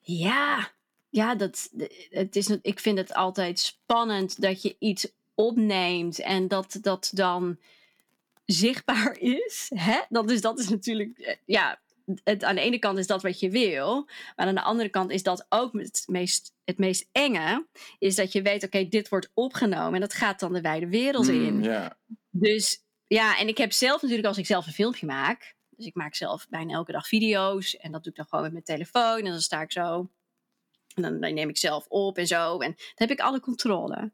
[0.00, 0.70] Ja,
[1.08, 1.70] ja dat,
[2.10, 7.58] het is, ik vind het altijd spannend dat je iets opneemt en dat dat dan
[8.44, 9.70] zichtbaar is.
[9.74, 10.00] Hè?
[10.08, 11.80] Dat, is dat is natuurlijk, eh, ja,
[12.24, 15.10] het, aan de ene kant is dat wat je wil, maar aan de andere kant
[15.10, 17.66] is dat ook het meest, het meest enge,
[17.98, 21.28] is dat je weet, oké, dit wordt opgenomen en dat gaat dan de wijde wereld
[21.28, 21.48] in.
[21.48, 21.98] Hmm, ja.
[22.30, 25.56] Dus ja, en ik heb zelf natuurlijk, als ik zelf een filmpje maak.
[25.70, 27.76] Dus ik maak zelf bijna elke dag video's.
[27.76, 29.18] En dat doe ik dan gewoon met mijn telefoon.
[29.18, 30.10] En dan sta ik zo.
[30.94, 32.58] En dan, dan neem ik zelf op en zo.
[32.58, 34.12] En dan heb ik alle controle.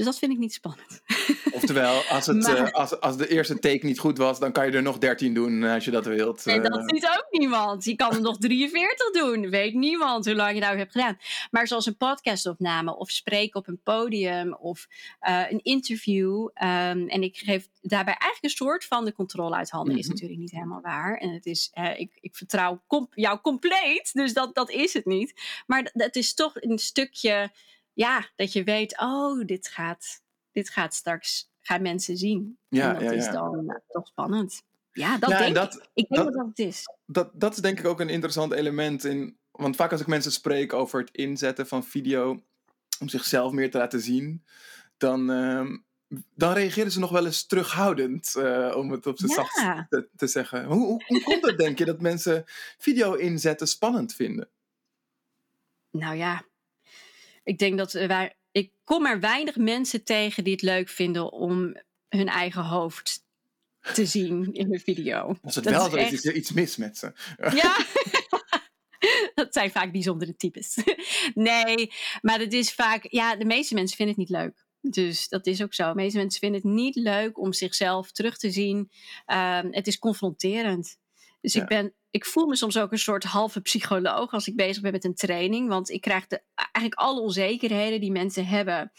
[0.00, 1.02] Dus dat vind ik niet spannend.
[1.52, 4.66] Oftewel, als, het, Maar- eh, als, als de eerste take niet goed was, dan kan
[4.66, 6.46] je er nog 13 doen eh, als je dat wilt.
[6.46, 7.84] En Eh, dat ziet ook niemand.
[7.84, 9.50] Je kan er nog 43 doen.
[9.50, 11.18] Weet niemand hoe lang je nou hebt gedaan.
[11.50, 14.86] Maar zoals een podcastopname of spreken op een podium of
[15.20, 16.48] eh, een interview.
[16.54, 19.96] ehm, en ik geef daarbij eigenlijk een soort van de controle uit handen.
[19.98, 20.12] Is Mhm.
[20.12, 21.16] natuurlijk niet helemaal waar.
[21.16, 22.82] En het is, eh, ik, ik vertrouw
[23.14, 24.10] jou compleet.
[24.12, 25.34] Dus dat, dat is het niet.
[25.66, 27.50] Maar het is toch een stukje,
[28.00, 32.58] ja, dat je weet, oh, dit gaat, dit gaat straks, gaan mensen zien.
[32.68, 33.32] Ja, en dat ja, is ja.
[33.32, 34.62] dan nou, toch spannend.
[34.92, 35.88] Ja, dat ja, en denk dat, ik.
[35.94, 36.84] Ik denk dat- dat dat het is.
[37.06, 39.04] dat, dat is denk ik ook een interessant element.
[39.04, 42.42] In, want vaak als ik mensen spreek over het inzetten van video
[43.00, 44.44] om zichzelf meer te laten zien,
[44.96, 45.76] dan, ehm,
[46.34, 49.36] dan reageren ze nog wel eens terughoudend, eh, om het op zijn Ja.
[49.36, 50.64] zachtst te, te zeggen.
[50.64, 52.44] Hoe, hoe, hoe komt het, denk je, dat mensen
[52.78, 54.48] video inzetten spannend vinden?
[55.90, 56.44] Nou ja,
[57.42, 61.76] ik denk dat wij, ik kom er weinig mensen tegen die het leuk vinden om
[62.08, 63.24] hun eigen hoofd
[63.94, 65.36] te zien in een video.
[65.42, 67.12] Als het Dat wel is zo is, echt- is er iets mis met ze.
[67.62, 67.76] Ja.
[69.34, 70.78] dat zijn vaak bijzondere types.
[71.34, 74.66] nee, maar het is vaak, ja, de meeste mensen vinden het niet leuk.
[74.80, 75.88] Dus dat is ook zo.
[75.88, 78.90] De meeste mensen vinden het niet leuk om zichzelf terug te zien.
[79.26, 80.98] Ehm, het is confronterend.
[81.40, 81.62] Dus Ja.
[81.62, 84.92] ik, ben, ik voel me soms ook een soort halve psycholoog als ik bezig ben
[84.92, 85.68] met een training.
[85.68, 88.92] Want ik krijg de, eigenlijk alle onzekerheden die mensen hebben,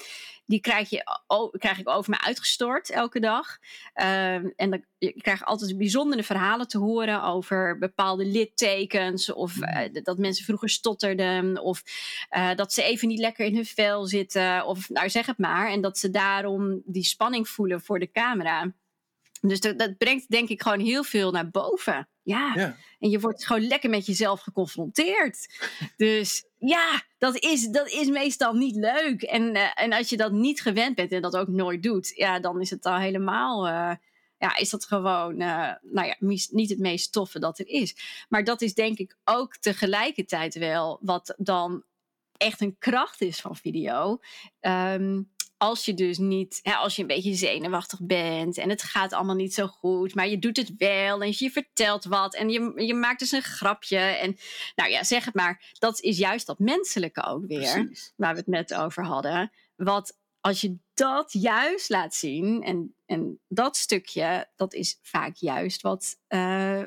[0.46, 3.58] die krijg, je, o- krijg ik over me uitgestort elke dag.
[3.94, 9.34] Ehm, en dan, je krijgt altijd bijzondere verhalen te horen over bepaalde littekens.
[9.34, 11.62] Of eh, dat mensen vroeger stotterden.
[11.62, 11.84] Of
[12.30, 14.66] eh, dat ze even niet lekker in hun vel zitten.
[14.66, 15.70] Of nou zeg het maar.
[15.70, 18.74] En dat ze daarom die spanning voelen voor de camera.
[19.42, 22.08] Dus dat, dat brengt denk ik gewoon heel veel naar boven.
[22.24, 22.52] Ja.
[22.56, 22.76] Ja.
[23.00, 25.64] En je wordt gewoon lekker met jezelf geconfronteerd.
[25.98, 29.22] Dus ja, dat is, dat is meestal niet leuk.
[29.22, 32.40] En, eh, en als je dat niet gewend bent en dat ook nooit doet, ja,
[32.40, 33.68] dan is het al helemaal.
[33.68, 33.92] eh,
[34.38, 37.96] ja, is dat gewoon, eh, nou ja, mis- niet het meest toffe dat er is.
[38.30, 41.84] Maar dat is denk ik ook tegelijkertijd wel wat dan
[42.38, 44.20] echt een kracht is van video.
[44.60, 45.22] Ehm,
[45.62, 49.36] als je dus niet, hè, als je een beetje zenuwachtig bent en het gaat allemaal
[49.36, 52.94] niet zo goed, maar je doet het wel en je vertelt wat en je, je
[52.94, 53.98] maakt dus een grapje.
[53.98, 54.38] En
[54.76, 58.14] nou ja, zeg het maar, dat is juist dat menselijke ook weer Precies.
[58.16, 59.52] waar we het net over hadden.
[59.76, 65.82] Wat als je dat juist laat zien, en, en dat stukje, dat is vaak juist
[65.82, 66.82] wat, eh,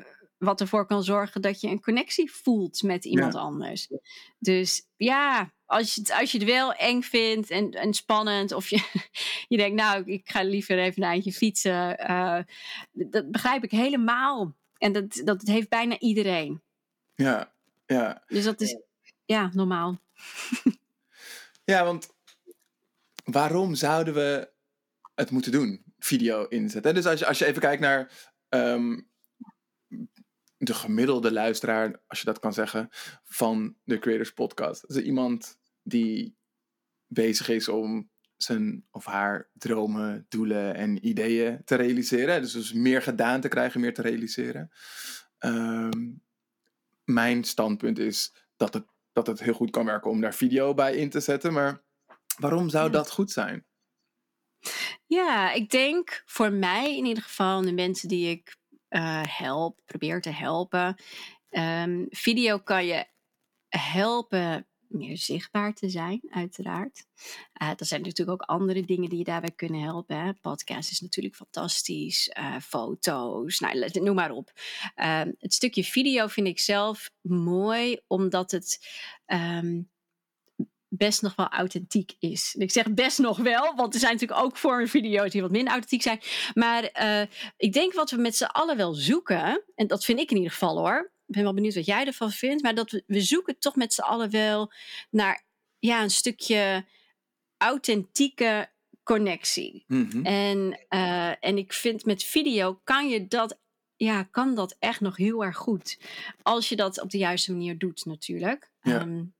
[0.45, 3.87] wat ervoor kan zorgen dat je een connectie voelt met iemand anders.
[4.39, 8.69] Dus ja, als je, het, als je het wel eng vindt en, en spannend, of
[8.69, 8.81] je,
[9.47, 12.39] je denkt, nou, ik ga liever even een eindje fietsen, uh,
[12.91, 14.55] dat begrijp ik helemaal.
[14.77, 16.61] En dat, dat heeft bijna iedereen.
[17.15, 17.53] Ja,
[17.85, 18.23] ja.
[18.27, 18.77] Dus dat is,
[19.25, 19.99] ja, normaal.
[21.63, 22.13] ja, want
[23.23, 24.49] waarom zouden we
[25.15, 25.83] het moeten doen?
[25.99, 26.93] Video inzetten.
[26.93, 28.11] Dus als je, als je even kijkt naar
[28.49, 28.99] ehm,
[30.65, 32.87] de gemiddelde luisteraar, als je dat kan zeggen,
[33.23, 34.83] van de Creators Podcast.
[34.87, 36.37] Is iemand die
[37.07, 42.41] bezig is om zijn of haar dromen, doelen en ideeën te realiseren.
[42.41, 44.71] Dus, dus meer gedaan te krijgen, meer te realiseren.
[45.37, 46.11] Ehm,
[47.03, 50.95] mijn standpunt is dat het, dat het heel goed kan werken om daar video bij
[50.95, 51.53] in te zetten.
[51.53, 51.83] Maar
[52.39, 53.65] waarom zou dat goed zijn?
[55.05, 58.57] Ja, ik denk voor mij in ieder geval, de mensen die ik
[58.89, 60.95] uh, help, probeer te helpen.
[61.49, 63.05] Um, video kan je
[63.69, 67.05] helpen meer zichtbaar te zijn, uiteraard.
[67.61, 70.17] Uh, er zijn natuurlijk ook andere dingen die je daarbij kunnen helpen.
[70.17, 70.33] Hè.
[70.33, 72.31] Podcast is natuurlijk fantastisch.
[72.39, 74.51] Uh, foto's, nou, noem maar op.
[74.95, 78.87] Uh, het stukje video vind ik zelf mooi, omdat het
[79.25, 79.89] um,
[80.97, 82.55] best nog wel authentiek is.
[82.57, 85.71] Ik zeg best nog wel, want er zijn natuurlijk ook vormen video's die wat minder
[85.71, 86.19] authentiek zijn.
[86.53, 87.27] Maar uh,
[87.57, 90.51] ik denk wat we met z'n allen wel zoeken, en dat vind ik in ieder
[90.51, 91.11] geval hoor.
[91.27, 93.93] Ik ben wel benieuwd wat jij ervan vindt, maar dat we, we zoeken toch met
[93.93, 94.71] z'n allen wel
[95.09, 95.43] naar
[95.79, 96.85] ja, een stukje
[97.57, 98.69] authentieke
[99.03, 99.83] connectie.
[99.87, 100.25] Mm -hmm.
[100.25, 103.59] en, uh, en ik vind met video kan je dat
[103.95, 105.99] ja, kan dat echt nog heel erg goed.
[106.41, 108.71] Als je dat op de juiste manier doet, natuurlijk.
[108.81, 109.01] Ja.
[109.01, 109.34] Um,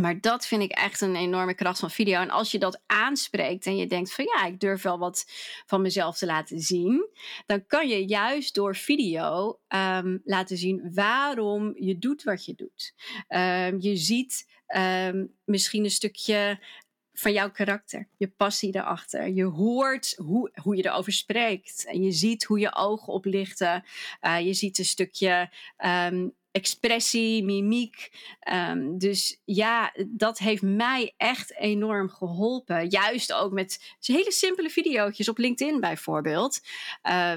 [0.00, 2.20] maar dat vind ik echt een enorme kracht van video.
[2.20, 5.24] En als je dat aanspreekt en je denkt van ja, ik durf wel wat
[5.66, 7.08] van mezelf te laten zien,
[7.46, 12.94] dan kan je juist door video um, laten zien waarom je doet wat je doet.
[13.28, 16.58] Um, je ziet um, misschien een stukje
[17.12, 19.28] van jouw karakter, je passie erachter.
[19.28, 23.84] Je hoort hoe, hoe je erover spreekt en je ziet hoe je ogen oplichten.
[24.22, 25.50] Uh, je ziet een stukje
[26.56, 28.10] expressie, mimiek.
[28.52, 32.88] Um, dus ja, dat heeft mij echt enorm geholpen.
[32.88, 36.60] Juist ook met hele simpele video's op LinkedIn bijvoorbeeld.
[37.02, 37.32] Uh,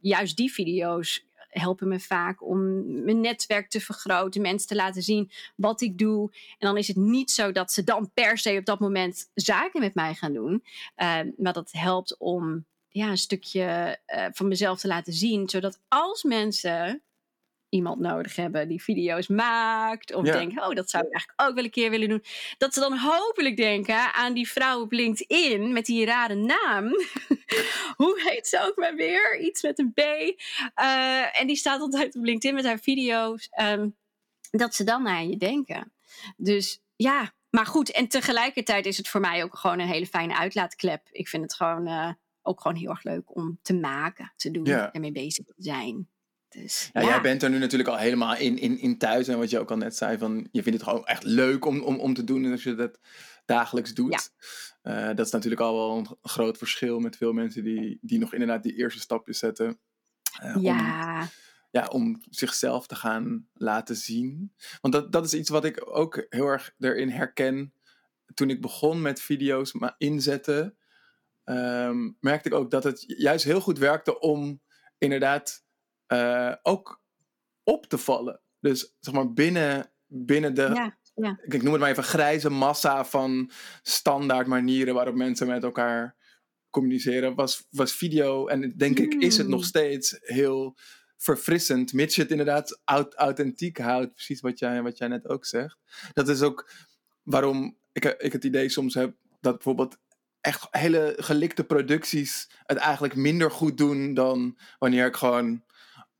[0.00, 5.30] juist die video's helpen me vaak om mijn netwerk te vergroten, mensen te laten zien
[5.56, 6.30] wat ik doe.
[6.32, 9.80] En dan is het niet zo dat ze dan per se op dat moment zaken
[9.80, 10.64] met mij gaan doen.
[10.96, 15.80] Uh, maar dat helpt om ja, een stukje uh, van mezelf te laten zien, zodat
[15.88, 17.02] als mensen
[17.72, 20.14] iemand nodig hebben die video's maakt.
[20.14, 20.32] Of ja.
[20.32, 22.24] denken, oh, dat zou ik eigenlijk ook wel een keer willen doen.
[22.58, 26.84] Dat ze dan hopelijk denken aan die vrouw op LinkedIn met die rare naam.
[28.02, 29.40] Hoe heet ze ook maar weer?
[29.40, 29.98] Iets met een B.
[30.00, 33.48] Uh, en die staat altijd op LinkedIn met haar video's.
[33.60, 33.96] Um,
[34.50, 35.92] dat ze dan aan je denken.
[36.36, 37.90] Dus ja, maar goed.
[37.90, 41.08] En tegelijkertijd is het voor mij ook gewoon een hele fijne uitlaatklep.
[41.10, 44.64] Ik vind het gewoon uh, ook gewoon heel erg leuk om te maken, te doen,
[44.64, 44.92] ja.
[44.92, 46.08] ermee bezig te zijn.
[46.52, 49.28] Dus, ja, ja, Jij bent er nu natuurlijk al helemaal in, in, in thuis.
[49.28, 51.80] En wat je ook al net zei, van, je vindt het gewoon echt leuk om,
[51.80, 52.44] om, om te doen.
[52.44, 52.98] En als je dat
[53.44, 54.30] dagelijks doet.
[54.82, 55.10] Ja.
[55.10, 58.32] Uh, dat is natuurlijk al wel een groot verschil met veel mensen die, die nog
[58.32, 59.80] inderdaad die eerste stapjes zetten.
[60.42, 61.20] Uh, ja.
[61.20, 61.28] Om,
[61.70, 64.54] ja, om zichzelf te gaan laten zien.
[64.80, 67.74] Want dat, dat is iets wat ik ook heel erg erin herken.
[68.34, 70.76] Toen ik begon met video's maar inzetten,
[71.44, 74.60] um, merkte ik ook dat het juist heel goed werkte om
[74.98, 75.61] inderdaad
[76.12, 77.02] uh, ook
[77.64, 78.40] op te vallen.
[78.60, 81.38] Dus zeg maar binnen, binnen de, ja, ja.
[81.42, 83.50] ik noem het maar even, grijze massa van
[83.82, 86.16] standaard manieren waarop mensen met elkaar
[86.70, 89.04] communiceren, was, was video, en denk mm.
[89.04, 89.66] ik is het nog mm.
[89.66, 90.76] steeds heel
[91.16, 92.80] verfrissend, mits je het inderdaad
[93.14, 95.78] authentiek houdt, precies wat jij, wat jij net ook zegt.
[96.12, 96.70] Dat is ook
[97.22, 99.98] waarom ik, ik het idee soms heb dat bijvoorbeeld
[100.40, 105.64] echt hele gelikte producties het eigenlijk minder goed doen dan wanneer ik gewoon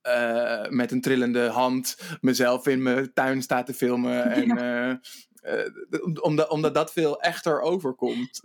[0.03, 4.25] uh, met een trillende hand mezelf in mijn tuin sta te filmen.
[4.33, 5.01] En, ja.
[5.43, 8.41] uh, uh, omdat, omdat dat veel echter overkomt.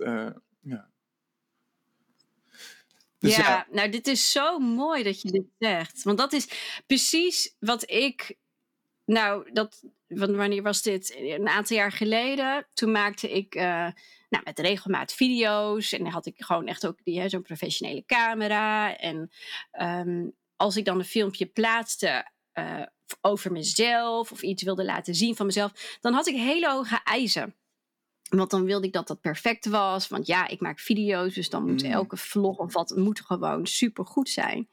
[0.62, 0.90] ja.
[3.20, 6.04] Dus ja, ja, nou dit is zo mooi dat je dit zegt.
[6.04, 6.48] Want dat is
[6.88, 8.36] precies wat ik.
[9.06, 11.16] Nou, dat, wanneer was dit?
[11.18, 12.68] Een aantal jaar geleden.
[12.74, 13.56] Toen maakte ik
[14.30, 15.92] nou, met regelmaat video's.
[15.92, 18.98] En dan had ik gewoon echt ook zo'n professionele camera.
[18.98, 19.32] En
[19.82, 22.82] um, als ik dan een filmpje plaatste uh,
[23.22, 27.56] over mezelf of iets wilde laten zien van mezelf, dan had ik hele hoge eisen.
[28.30, 30.08] Want dan wilde ik dat dat perfect was.
[30.08, 31.92] Want ja, ik maak video's, dus dan moet mm.
[31.92, 34.70] elke vlog of wat moet gewoon super goed zijn.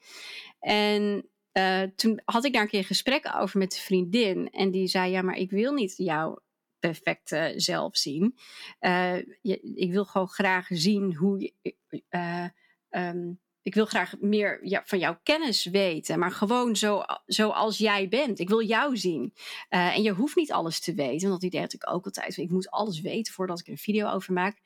[0.61, 4.51] En eh, toen had ik daar een keer een gesprek over met een vriendin.
[4.51, 6.39] En die zei: Ja, maar ik wil niet jouw
[6.79, 8.35] perfecte zelf zien.
[8.81, 11.75] Uh, je, ik wil gewoon graag zien hoe je.
[12.11, 12.47] Uh,
[12.91, 18.09] um, ik wil graag meer ja, van jouw kennis weten, maar gewoon zo, zoals jij
[18.09, 18.39] bent.
[18.39, 19.33] Ik wil jou zien.
[19.71, 22.37] Uh, en je hoeft niet alles te weten, want die idee had ik ook altijd.
[22.37, 24.57] Ik moet alles weten voordat ik een video over maak.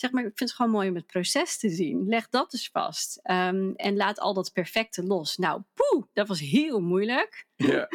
[0.00, 2.08] Zeg maar, ik vind het gewoon mooi om het proces te zien.
[2.08, 3.20] Leg dat dus vast.
[3.22, 5.36] Um, en laat al dat perfecte los.
[5.36, 7.46] Nou, poeh, dat was heel moeilijk.
[7.56, 7.88] Ja.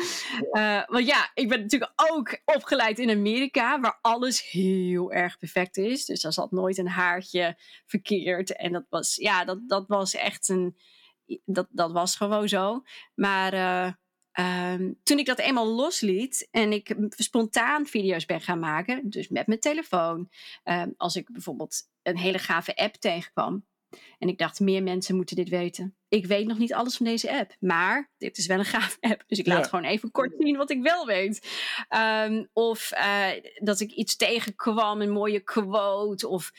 [0.52, 5.78] uh, want ja, ik ben natuurlijk ook opgeleid in Amerika, waar alles heel erg perfect
[5.78, 6.06] is.
[6.06, 8.56] Dus daar zat nooit een haartje verkeerd.
[8.56, 10.78] En dat was, ja, dat, dat was echt een.
[11.46, 12.84] Dat, dat was gewoon zo.
[13.15, 13.54] Maar.
[13.54, 13.91] Uh,
[14.39, 19.48] Um, toen ik dat eenmaal losliet en ik spontaan video's ben gaan maken, dus met
[19.48, 20.30] mijn telefoon,
[20.63, 23.65] um, als ik bijvoorbeeld een hele gave app tegenkwam
[24.20, 25.96] en ik dacht, meer mensen moeten dit weten.
[26.08, 29.24] Ik weet nog niet alles van deze app, maar dit is wel een gave app,
[29.28, 29.70] dus ik laat ja.
[29.70, 31.48] gewoon even kort zien wat ik wel weet.
[32.28, 36.52] Um, of uh, dat ik iets tegenkwam, een mooie quote, of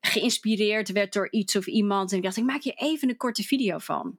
[0.00, 3.42] geïnspireerd werd door iets of iemand en ik dacht, ik maak hier even een korte
[3.42, 4.16] video van.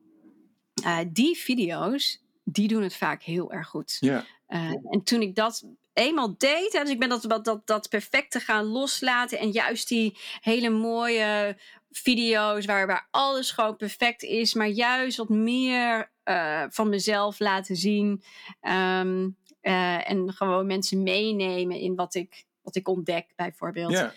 [0.83, 3.97] Uh, die video's die doen het vaak heel erg goed.
[3.99, 4.25] Ja.
[4.47, 5.65] Uh, en toen ik dat
[5.99, 9.87] eenmaal deed, hè, dus ik ben dat, dat, dat, dat perfecte gaan loslaten en juist
[9.87, 11.57] die hele mooie
[11.91, 17.75] video's waar, waar alles gewoon perfect is, maar juist wat meer uh, van mezelf laten
[17.75, 18.23] zien
[18.61, 23.91] um, uh, en gewoon mensen meenemen in wat ik, wat ik ontdek bijvoorbeeld.
[23.91, 24.13] Ja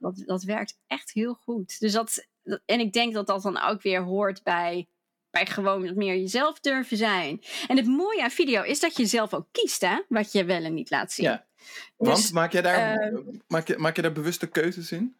[0.00, 1.80] dat, dat werkt echt heel goed.
[1.80, 2.26] Dus dat,
[2.64, 4.88] en ik denk dat dat dan ook weer hoort bij
[5.32, 7.42] bij gewoon meer jezelf durven zijn.
[7.68, 10.64] En het mooie aan video is dat je zelf ook kiest, hè, wat je wel
[10.64, 11.26] en niet laat zien.
[11.26, 11.46] Ja.
[11.96, 15.16] Want dus, maak, je daar, uh, maak, je, maak je daar bewuste keuzes in?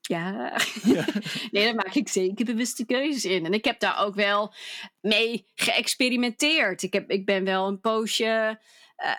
[0.00, 0.58] Ja.
[0.82, 1.04] ja.
[1.50, 3.44] nee, daar maak ik zeker bewuste keuzes in.
[3.44, 4.54] En ik heb daar ook wel
[5.00, 6.82] mee geëxperimenteerd.
[6.82, 8.60] Ik, heb, ik ben wel een poosje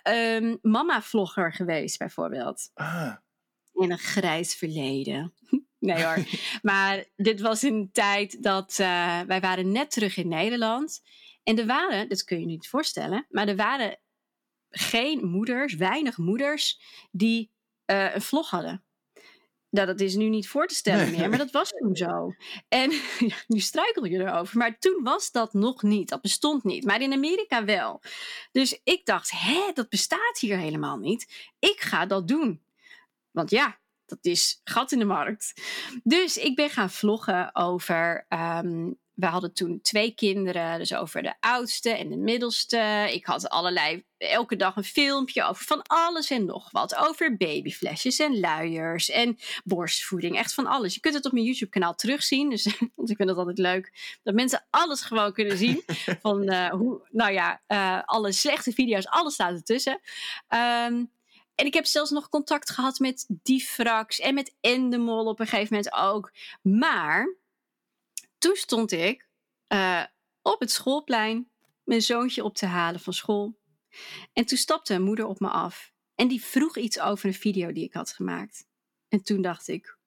[0.05, 2.71] uh, um, mama-vlogger geweest, bijvoorbeeld.
[2.73, 3.15] Ah.
[3.73, 5.33] In een grijs verleden.
[5.81, 6.17] Nee hoor.
[6.71, 11.01] maar dit was in een tijd dat uh, wij waren net terug in Nederland.
[11.43, 13.99] En er waren, dat kun je je niet voorstellen, maar er waren
[14.69, 17.51] geen moeders, weinig moeders, die
[17.85, 18.83] uh, een vlog hadden.
[19.69, 21.19] Nou, dat is nu niet voor te stellen nee.
[21.19, 22.35] meer, maar dat was toen zo.
[22.67, 22.91] En
[23.29, 26.09] ja, nu struikel je erover, maar toen was dat nog niet.
[26.09, 28.01] Dat bestond niet, maar in Amerika wel.
[28.51, 31.51] Dus ik dacht, hè, dat bestaat hier helemaal niet.
[31.59, 32.61] Ik ga dat doen.
[33.31, 33.79] Want ja,
[34.11, 35.53] dat is gat in de markt.
[36.03, 38.25] Dus ik ben gaan vloggen over.
[38.29, 43.09] Um, we hadden toen twee kinderen, dus over de oudste en de middelste.
[43.11, 46.95] Ik had allerlei, elke dag een filmpje over van alles en nog wat.
[46.95, 50.37] Over babyflesjes en luiers en borstvoeding.
[50.37, 50.93] Echt van alles.
[50.93, 52.49] Je kunt het op mijn YouTube-kanaal terugzien.
[52.49, 52.63] Dus,
[52.95, 55.83] want ik vind het altijd leuk dat mensen alles gewoon kunnen zien.
[56.21, 59.99] van uh, hoe, nou ja, uh, alle slechte video's, alles staat ertussen.
[60.87, 61.11] Um,
[61.61, 65.75] en ik heb zelfs nog contact gehad met Difrax en met Endemol op een gegeven
[65.75, 66.31] moment ook.
[66.61, 67.35] Maar
[68.37, 69.27] toen stond ik
[69.67, 70.03] uh,
[70.41, 71.49] op het schoolplein
[71.83, 73.59] mijn zoontje op te halen van school.
[74.33, 75.93] En toen stapte een moeder op me af.
[76.15, 78.67] En die vroeg iets over een video die ik had gemaakt.
[79.07, 79.97] En toen dacht ik: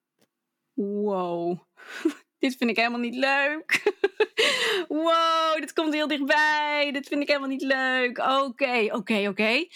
[0.73, 1.61] wow,
[2.45, 3.83] dit vind ik helemaal niet leuk.
[4.89, 6.91] wow, dit komt heel dichtbij.
[6.93, 8.19] Dit vind ik helemaal niet leuk.
[8.19, 9.67] Oké, oké, oké.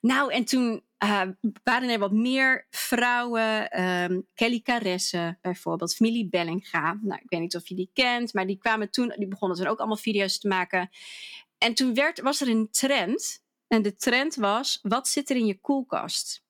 [0.00, 1.22] Nou, en toen uh,
[1.62, 3.80] waren er wat meer vrouwen.
[3.82, 6.98] Um, Kelly Caresse bijvoorbeeld, familie Bellinga.
[7.02, 9.66] Nou, ik weet niet of je die kent, maar die kwamen toen, die begonnen toen
[9.66, 10.90] ook allemaal video's te maken.
[11.58, 13.42] En toen werd, was er een trend.
[13.66, 16.44] En de trend was, wat zit er in je koelkast?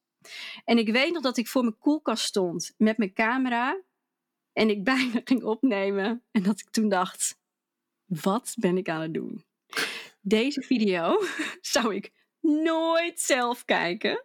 [0.65, 3.83] En ik weet nog dat ik voor mijn koelkast stond met mijn camera.
[4.55, 6.23] En ik bijna ging opnemen.
[6.31, 7.39] En dat ik toen dacht,
[8.05, 9.45] wat ben ik aan het doen?
[10.21, 11.23] Deze video
[11.75, 14.25] zou ik nooit zelf kijken.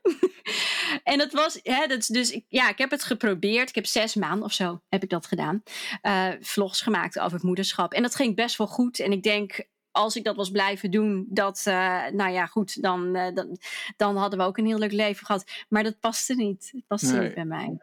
[1.03, 3.69] en dat was, hè, dat is dus, ja, ik heb het geprobeerd.
[3.69, 5.63] Ik heb zes maanden of zo heb ik dat gedaan.
[6.01, 7.93] Uh, vlogs gemaakt over het moederschap.
[7.93, 8.99] En dat ging best wel goed.
[8.99, 13.17] En ik denk, als ik dat was blijven doen, dat, uh, nou ja, goed, dan,
[13.17, 13.57] uh, dan,
[13.97, 15.51] dan hadden we ook een heel leuk leven gehad.
[15.69, 16.69] Maar dat paste niet.
[16.71, 17.21] Het paste nee.
[17.21, 17.77] niet bij mij.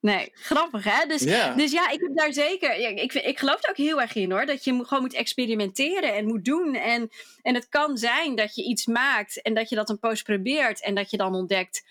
[0.00, 1.06] Nee, grappig hè?
[1.06, 2.80] Dus ja, dus ja ik heb daar zeker.
[2.80, 4.46] Ja, ik, ik geloof er ook heel erg in hoor.
[4.46, 6.74] Dat je gewoon moet experimenteren en moet doen.
[6.74, 7.10] En,
[7.42, 10.82] en het kan zijn dat je iets maakt en dat je dat een post probeert
[10.82, 11.84] en dat je dan ontdekt.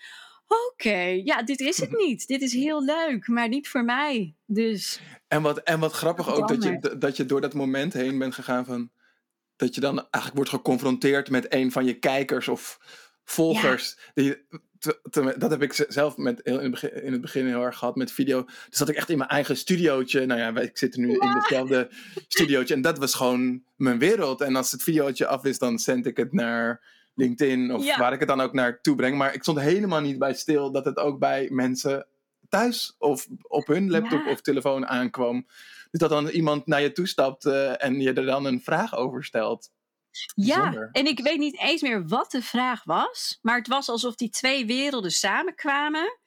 [0.48, 2.26] Oké, okay, ja, dit is het niet.
[2.26, 4.34] Dit is heel leuk, maar niet voor mij.
[4.46, 5.00] Dus.
[5.28, 8.34] En wat, en wat grappig ook dat je, dat je door dat moment heen bent
[8.34, 8.90] gegaan van.
[9.56, 12.78] Dat je dan eigenlijk wordt geconfronteerd met een van je kijkers of
[13.24, 13.96] volgers.
[13.96, 14.22] Ja.
[14.22, 14.46] Die,
[15.38, 18.12] dat heb ik zelf met, in, het begin, in het begin heel erg gehad met
[18.12, 18.44] video.
[18.44, 20.26] Dus zat ik echt in mijn eigen studiootje.
[20.26, 21.90] Nou ja, ik zit nu in hetzelfde
[22.28, 22.74] studiootje.
[22.74, 24.40] En dat was gewoon mijn wereld.
[24.40, 26.82] En als het videootje af is, dan zend ik het naar
[27.14, 27.74] LinkedIn.
[27.74, 29.16] Of waar ik het dan ook naartoe breng.
[29.16, 32.06] Maar ik stond helemaal niet bij stil dat het ook bij mensen
[32.48, 35.46] thuis of op hun laptop of telefoon aankwam.
[35.90, 39.24] Dus dat dan iemand naar je toestapt uh, en je er dan een vraag over
[39.24, 39.70] stelt.
[40.34, 43.38] Ja, en ik weet niet eens meer wat de vraag was.
[43.42, 46.18] Maar het was alsof die twee werelden samenkwamen.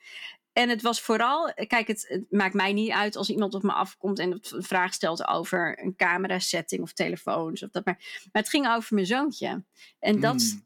[0.53, 4.19] En het was vooral, kijk, het, maakt mij niet uit als iemand op me afkomt
[4.19, 7.63] en een vraag stelt over een camera setting of telefoons.
[7.63, 7.97] Of dat maar.
[8.31, 9.63] maar het ging over mijn zoontje.
[9.99, 10.65] En dat, hmm.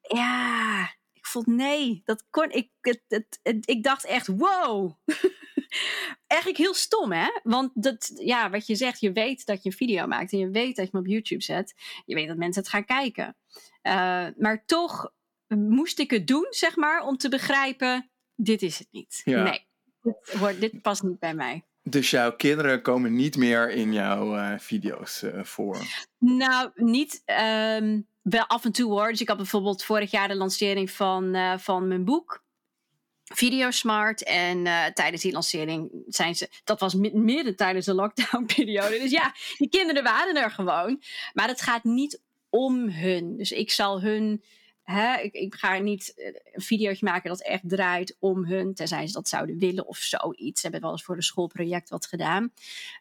[0.00, 2.70] ja, ik vond nee, dat kon ik.
[2.80, 4.92] Het, het, ik dacht echt, wow.
[6.26, 7.28] Eigenlijk heel stom, hè?
[7.42, 10.50] Want dat, ja, wat je zegt, je weet dat je een video maakt en je
[10.50, 11.74] weet dat je hem op YouTube zet.
[12.04, 13.36] Je weet dat mensen het gaan kijken.
[13.82, 15.12] Uh, maar toch
[15.48, 19.22] moest ik het doen, zeg maar, om te begrijpen: dit is het niet.
[19.24, 19.66] Nee,
[20.02, 21.64] dit, hoort, dit past niet bij mij.
[21.82, 25.78] Dus jouw kinderen komen niet meer in jouw uh, video's uh, voor?
[26.18, 27.22] Nou, niet.
[27.80, 29.08] Um, wel af en toe hoor.
[29.08, 32.44] Dus ik had bijvoorbeeld vorig jaar de lancering van, uh, van mijn boek.
[33.34, 34.22] Videosmart.
[34.24, 36.48] En uh, tijdens die lancering zijn ze.
[36.64, 38.98] Dat was midden tijdens de lockdown-periode.
[39.06, 41.02] Dus ja, die kinderen waren er gewoon.
[41.32, 42.20] Maar het gaat niet
[42.50, 43.36] om hun.
[43.36, 44.42] Dus ik zal hun
[44.86, 49.06] hè, ik, ik, ga niet eh, een videootje maken dat echt draait om hun, tenzij
[49.06, 50.60] ze dat zouden willen of zoiets.
[50.60, 52.52] Ze hebben wel eens voor een schoolproject wat gedaan.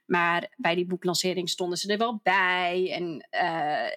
[0.05, 3.39] Maar bij die boeklancering stonden ze er wel bij en uh,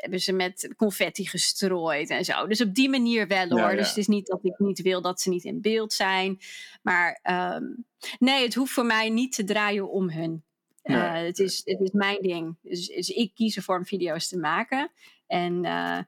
[0.00, 2.46] hebben ze met confetti gestrooid en zo.
[2.46, 3.76] Dus op die manier wel hoor.
[3.76, 6.38] Dus het is niet dat ik niet wil dat ze niet in beeld zijn.
[6.82, 7.20] Maar
[7.56, 7.84] um,
[8.18, 10.42] nee, het hoeft voor mij niet te draaien om hun.
[10.82, 12.56] Uh, het, is, het is mijn ding.
[12.62, 14.90] Dus, dus, ik kies ervoor om video's te maken.
[15.26, 15.98] En uh,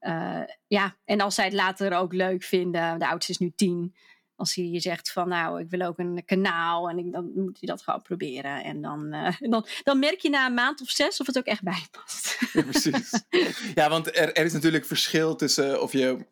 [0.00, 3.94] uh, ja, en als zij het later ook leuk vinden, de oudste is nu tien.
[4.36, 7.60] Als hij je zegt van nou, ik wil ook een kanaal en ik, dan moet
[7.60, 8.64] hij dat gewoon proberen.
[8.64, 11.44] En dan, uh, dan, dan merk je na een maand of zes of het ook
[11.44, 12.38] echt bijpast.
[12.52, 13.24] Ja, precies.
[13.74, 16.26] ja, want er, er is natuurlijk verschil tussen of je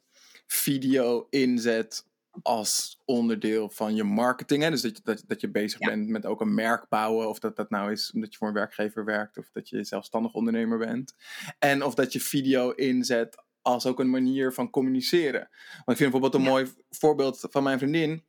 [0.47, 2.05] video inzet
[2.43, 4.63] als onderdeel van je marketing.
[4.63, 4.71] Hè?
[4.71, 7.29] Dus dat, dat, dat je bezig bent met ook een merk bouwen.
[7.29, 9.39] Of dat dat nou is omdat je voor een werkgever werkt.
[9.39, 11.15] Of dat je zelfstandig ondernemer bent.
[11.59, 15.49] En of dat je video inzet als ook een manier van communiceren.
[15.85, 18.25] Want ik vind bijvoorbeeld een mooi voorbeeld van mijn vriendin.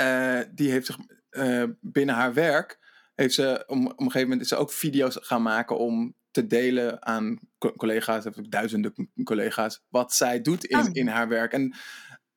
[0.00, 0.98] Uh, die heeft zich
[1.30, 2.78] uh, binnen haar werk,
[3.14, 6.46] heeft ze om, op een gegeven moment is ze ook video's gaan maken om te
[6.46, 7.38] delen aan
[7.76, 10.88] collega's, heb ik duizenden collega's, wat zij doet in, oh.
[10.92, 11.52] in haar werk.
[11.52, 11.74] En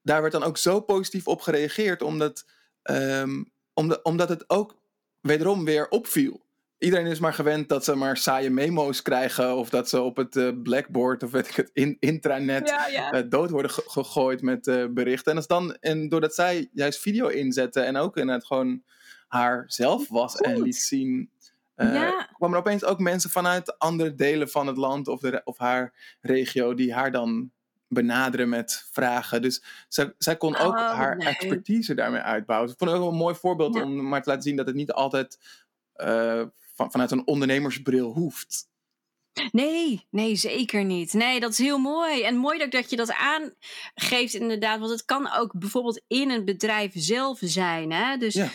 [0.01, 2.45] daar werd dan ook zo positief op gereageerd, omdat,
[2.83, 4.81] um, omdat, omdat het ook
[5.21, 6.45] wederom weer opviel
[6.83, 9.55] iedereen is maar gewend dat ze maar saaie memo's krijgen.
[9.55, 13.49] Of dat ze op het uh, blackboard of weet ik het, in, intranet eh, dood
[13.49, 15.31] worden gegooid met uh, berichten.
[15.31, 18.83] En, als dan, en doordat zij juist video inzetten en ook het gewoon
[19.27, 21.31] haar zelf was en liet zien.
[21.75, 22.29] Ja.
[22.37, 25.93] kwamen er opeens ook mensen vanuit andere delen van het land of, de, of haar
[26.21, 27.51] regio die haar dan
[27.87, 29.41] benaderen met vragen.
[29.41, 32.69] Dus zij, zij kon ook oh, haar expertise daarmee uitbouwen.
[32.69, 34.91] Ik vond het ook een mooi voorbeeld om maar te laten zien dat het niet
[34.91, 35.37] altijd
[36.73, 38.71] van, vanuit een ondernemersbril hoeft.
[39.51, 41.13] Nee, nee, zeker niet.
[41.13, 42.21] Nee, dat is heel mooi.
[42.23, 44.79] En mooi dat, dat je dat aangeeft, inderdaad.
[44.79, 47.91] Want het kan ook bijvoorbeeld in een bedrijf zelf zijn.
[47.91, 48.17] Hè?
[48.17, 48.49] Dus uh,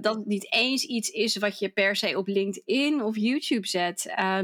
[0.00, 4.14] dat het niet eens iets is wat je per se op LinkedIn of YouTube zet.
[4.18, 4.38] Uh,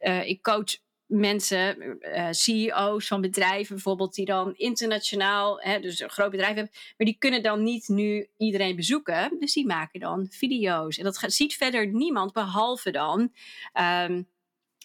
[0.00, 6.10] uh, ik coach mensen, uh, CEO's van bedrijven bijvoorbeeld, die dan internationaal, hè, dus een
[6.10, 9.36] groot bedrijf hebben, maar die kunnen dan niet nu iedereen bezoeken.
[9.40, 10.98] Dus die maken dan video's.
[10.98, 13.32] En dat ziet verder niemand behalve dan.
[13.74, 14.28] Um,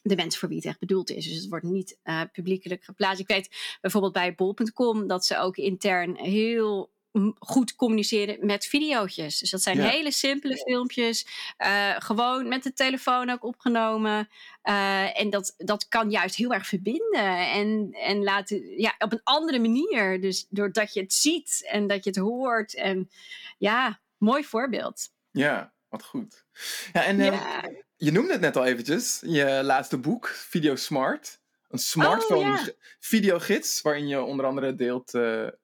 [0.03, 1.27] de mensen voor wie het echt bedoeld is.
[1.27, 3.19] Dus het wordt niet uh, publiekelijk geplaatst.
[3.19, 6.91] Ik weet bijvoorbeeld bij bol.com dat ze ook intern heel
[7.39, 9.15] goed communiceren met video's.
[9.15, 11.27] Dus dat zijn hele simpele filmpjes.
[11.57, 14.29] Uh, gewoon met de telefoon ook opgenomen.
[14.63, 17.49] Uh, en dat, dat kan juist heel erg verbinden.
[17.51, 20.21] En, en laten, ja, op een andere manier.
[20.21, 22.75] Dus doordat je het ziet en dat je het hoort.
[22.75, 23.09] En
[23.57, 25.09] ja, mooi voorbeeld.
[25.31, 26.45] Ja, wat goed.
[26.93, 27.69] Ja, en ja.
[27.97, 29.21] je noemde het net al eventjes.
[29.25, 31.39] Je laatste boek, Video Smart.
[31.69, 32.67] Een smartphone oh,
[32.99, 33.81] videogids.
[33.81, 35.11] Waarin je onder andere deelt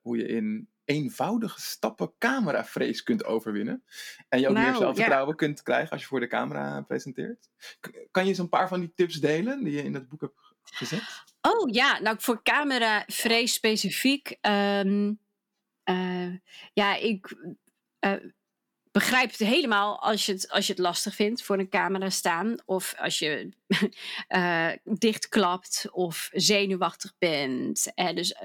[0.02, 3.84] hoe je in eenvoudige stappen cameravrees kunt overwinnen.
[4.30, 7.50] En je ook nou, meer zelfvertrouwen kunt krijgen als je voor de camera presenteert.
[8.12, 10.34] Kan je eens een paar van die tips delen die je in dat boek hebt
[10.64, 11.24] gezet?
[11.42, 14.38] Oh ja, nou voor cameravrees specifiek.
[14.42, 15.20] Um,
[15.90, 16.36] uh,
[16.74, 17.36] ja, ik
[18.00, 18.14] uh,
[18.92, 22.56] begrijp het helemaal als je het, als je het lastig vindt voor een camera staan.
[22.66, 23.50] Of als je
[24.30, 27.92] uh, dichtklapt of zenuwachtig bent.
[27.96, 28.36] dus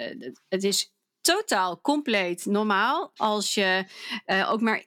[0.49, 0.92] het is
[1.23, 3.85] totaal, compleet normaal als je
[4.27, 4.85] uh, ook maar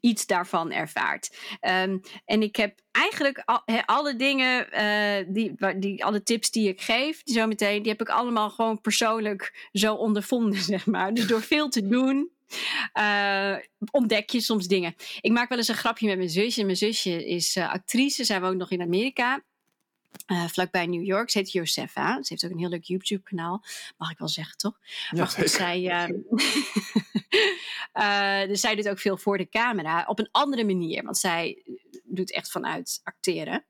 [0.00, 1.36] iets daarvan ervaart.
[1.60, 3.42] Um, en ik heb eigenlijk
[3.86, 8.00] alle dingen, uh, die, die, alle tips die ik geef, die zo meteen, die heb
[8.00, 11.14] ik allemaal gewoon persoonlijk zo ondervonden, zeg maar.
[11.14, 12.30] Dus door veel te doen,
[12.98, 13.56] uh,
[13.90, 14.94] ontdek je soms dingen.
[15.20, 16.64] Ik maak wel eens een grapje met mijn zusje.
[16.64, 19.42] Mijn zusje is uh, actrice, zij woont nog in Amerika.
[20.26, 21.30] Uh, vlakbij New York.
[21.30, 22.22] Ze heet Josefa.
[22.22, 23.64] Ze heeft ook een heel leuk YouTube-kanaal.
[23.96, 24.78] Mag ik wel zeggen, toch?
[25.10, 26.08] Ja, maar goed, zij, uh,
[27.94, 30.04] uh, dus zij doet ook veel voor de camera.
[30.06, 31.02] Op een andere manier.
[31.02, 31.62] Want zij
[32.04, 33.64] doet echt vanuit acteren.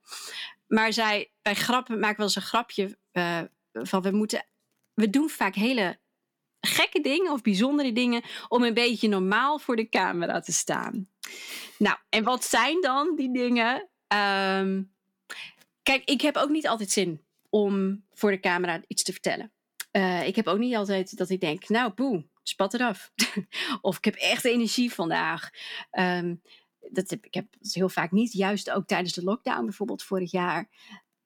[0.66, 2.98] Maar zij, bij grappen, maakt wel eens een grapje
[3.72, 4.46] van we moeten...
[4.94, 5.98] We doen vaak hele
[6.60, 11.08] gekke dingen of bijzondere dingen om een beetje normaal voor de camera te staan.
[11.78, 13.88] Nou, en wat zijn dan die dingen?
[14.58, 14.96] Um,
[15.88, 19.52] Kijk, ik heb ook niet altijd zin om voor de camera iets te vertellen.
[19.92, 23.12] Uh, ik heb ook niet altijd dat ik denk, nou, boe, spat eraf.
[23.80, 25.50] of ik heb echt energie vandaag.
[25.90, 26.42] Um,
[26.90, 28.32] dat heb, ik heb dat heel vaak niet.
[28.32, 30.68] Juist ook tijdens de lockdown, bijvoorbeeld vorig jaar.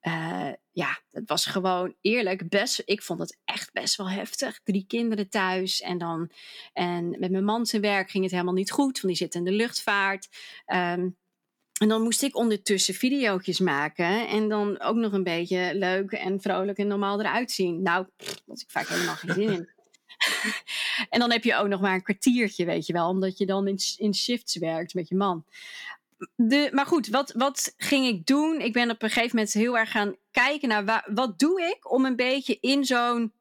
[0.01, 2.81] Uh, ja, het was gewoon eerlijk best.
[2.85, 4.59] Ik vond het echt best wel heftig.
[4.63, 6.31] Drie kinderen thuis en dan.
[6.73, 9.43] En met mijn man zijn werk ging het helemaal niet goed, want die zit in
[9.43, 10.29] de luchtvaart.
[10.65, 11.17] Um,
[11.83, 14.27] en dan moest ik ondertussen video's maken.
[14.27, 17.81] En dan ook nog een beetje leuk en vrolijk en normaal eruit zien.
[17.81, 19.69] Nou, daar had ik vaak helemaal geen zin in.
[21.13, 23.09] en dan heb je ook nog maar een kwartiertje, weet je wel.
[23.09, 25.45] Omdat je dan in, in shifts werkt met je man.
[26.35, 28.59] De, maar goed, wat, wat ging ik doen?
[28.59, 32.05] Ik ben op een gegeven moment heel erg gaan kijken naar wat doe ik om
[32.05, 33.33] een beetje in zo'n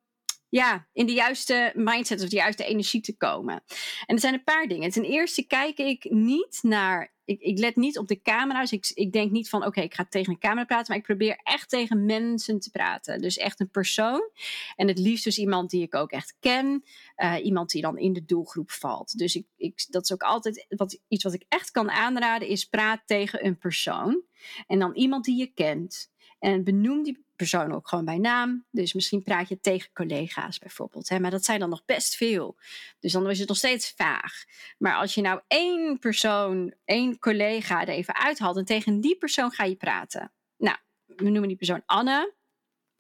[0.53, 3.63] ja, in de juiste mindset of de juiste energie te komen.
[4.07, 4.91] En er zijn een paar dingen.
[4.91, 7.13] Ten eerste kijk ik niet naar.
[7.25, 8.73] Ik, ik let niet op de camera's.
[8.73, 10.87] Ik, ik denk niet van oké, ik ga tegen een camera praten.
[10.89, 13.21] Maar ik probeer echt tegen mensen te praten.
[13.21, 14.31] Dus echt een persoon.
[14.77, 16.85] En het liefst dus iemand die ik ook echt ken.
[17.17, 19.19] Uh, iemand die dan in de doelgroep valt.
[19.19, 22.49] Dus ik, ik, dat is ook altijd wat, iets wat ik echt kan aanraden.
[22.49, 24.23] Is praat tegen een persoon.
[24.67, 26.11] En dan iemand die je kent.
[26.39, 28.65] En benoem die persoon ook gewoon bij naam.
[28.71, 31.09] Dus misschien praat je tegen collega's bijvoorbeeld.
[31.09, 31.21] Hè?
[31.21, 32.57] Maar dat zijn dan nog best veel.
[33.01, 34.45] Dus dan is het nog steeds vaag.
[34.79, 39.51] Maar als je nou één persoon, één collega er even uithaalt en tegen die persoon
[39.51, 40.33] ga je praten.
[40.57, 40.77] Nou,
[41.07, 42.35] we noemen die persoon Anne.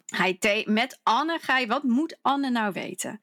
[0.06, 3.20] Hij met Anne ga je, wat moet Anne nou weten?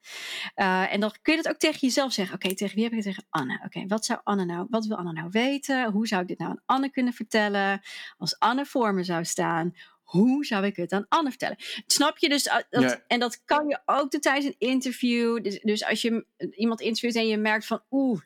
[0.56, 2.34] Uh, en dan kun je dat ook tegen jezelf zeggen.
[2.34, 3.60] Oké, tegen wie heb ik het tegen Anne?
[3.64, 5.90] Oké, wat zou Anne nou, wat wil Anne nou weten?
[5.90, 7.80] Hoe zou ik dit nou aan Anne kunnen vertellen?
[8.16, 9.74] Als Anne voor me zou staan,
[10.10, 11.56] hoe zou ik het aan Anne vertellen?
[11.86, 12.48] Snap je dus?
[12.70, 15.42] Dat, En dat kan je ook tijdens een interview.
[15.42, 16.24] Dus, dus, als je
[16.56, 18.20] iemand interviewt en je merkt van oeh,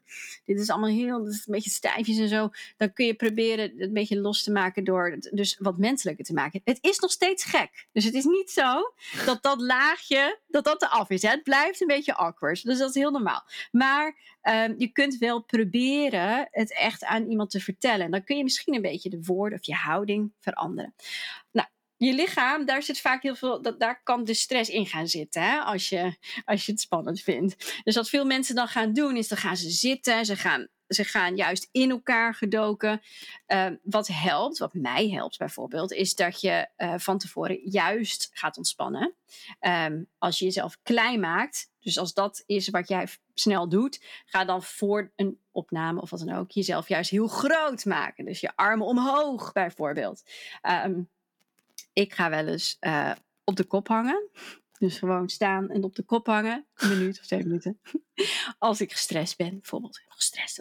[0.45, 2.51] dit is allemaal heel, dit is een beetje stijfjes en zo.
[2.77, 6.25] Dan kun je proberen het een beetje los te maken door het dus wat menselijker
[6.25, 6.61] te maken.
[6.65, 7.87] Het is nog steeds gek.
[7.93, 8.93] Dus het is niet zo
[9.25, 11.23] dat dat laagje, dat dat eraf is.
[11.23, 11.29] Hè?
[11.29, 12.63] Het blijft een beetje awkward.
[12.65, 13.45] Dus dat is heel normaal.
[13.71, 18.05] Maar um, je kunt wel proberen het echt aan iemand te vertellen.
[18.05, 20.95] En dan kun je misschien een beetje de woorden of je houding veranderen.
[21.51, 21.69] Nou,
[22.05, 25.43] je lichaam, daar zit vaak heel veel, dat, daar kan de stress in gaan zitten,
[25.43, 27.81] hè, als, je, als je het spannend vindt.
[27.85, 31.05] Dus wat veel mensen dan gaan doen, is dan gaan ze zitten, ze gaan, ze
[31.05, 33.03] gaan juist in elkaar gedoken.
[33.47, 38.57] Uh, wat helpt, wat mij helpt bijvoorbeeld, is dat je uh, van tevoren juist gaat
[38.57, 39.15] ontspannen.
[39.61, 44.45] Um, als je jezelf klein maakt, dus als dat is wat jij snel doet, ga
[44.45, 48.25] dan voor een opname of wat dan ook jezelf juist heel groot maken.
[48.25, 50.23] Dus je armen omhoog bijvoorbeeld.
[50.85, 51.13] Um,
[51.93, 53.13] ik ga wel eens uh,
[53.45, 54.31] op de kop hangen.
[54.79, 56.67] Dus gewoon staan en op de kop hangen.
[56.75, 57.81] Een minuut of twee minuten.
[58.59, 60.01] Als ik gestrest ben, bijvoorbeeld.
[60.09, 60.59] Gestrest.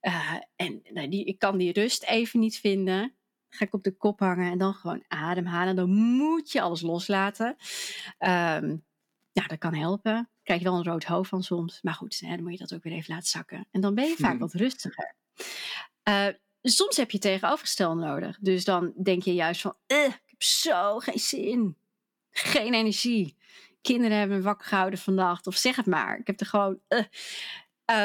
[0.00, 3.14] Uh, en nou, die, ik kan die rust even niet vinden.
[3.48, 5.76] Ga ik op de kop hangen en dan gewoon ademhalen.
[5.76, 7.56] Dan moet je alles loslaten.
[8.18, 8.86] Um,
[9.32, 10.30] ja, dat kan helpen.
[10.42, 11.82] Krijg je wel een rood hoofd van soms.
[11.82, 13.68] Maar goed, hè, dan moet je dat ook weer even laten zakken.
[13.70, 14.38] En dan ben je vaak hmm.
[14.38, 15.14] wat rustiger.
[16.08, 16.28] Uh,
[16.62, 18.38] soms heb je tegenovergestelde nodig.
[18.40, 21.76] Dus dan denk je juist van, ik heb zo geen zin.
[22.30, 23.36] Geen energie.
[23.82, 25.46] Kinderen hebben me wakker gehouden vannacht.
[25.46, 26.18] Of zeg het maar.
[26.18, 26.80] Ik heb er gewoon...
[26.88, 27.04] Uh.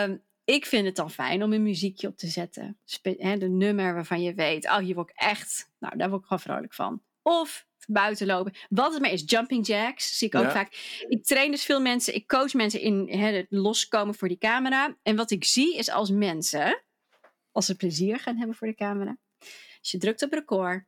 [0.03, 2.77] Um, ik vind het dan fijn om een muziekje op te zetten.
[2.85, 5.71] Spe de nummer waarvan je weet, oh, hier word ik echt...
[5.79, 7.01] Nou, daar word ik gewoon vrolijk van.
[7.21, 8.53] Of buiten lopen.
[8.69, 11.03] Wat het maar is, jumping jacks, zie ik ook vaak.
[11.07, 14.97] Ik train dus veel mensen, ik coach mensen in het loskomen voor die camera.
[15.03, 16.83] En wat ik zie is als mensen
[17.53, 19.17] als ze plezier gaan hebben voor de camera.
[19.79, 20.85] Als je drukt op record,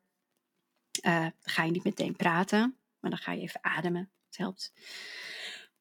[1.05, 4.11] uh, dan ga je niet meteen praten, maar dan ga je even ademen.
[4.25, 4.73] Het helpt.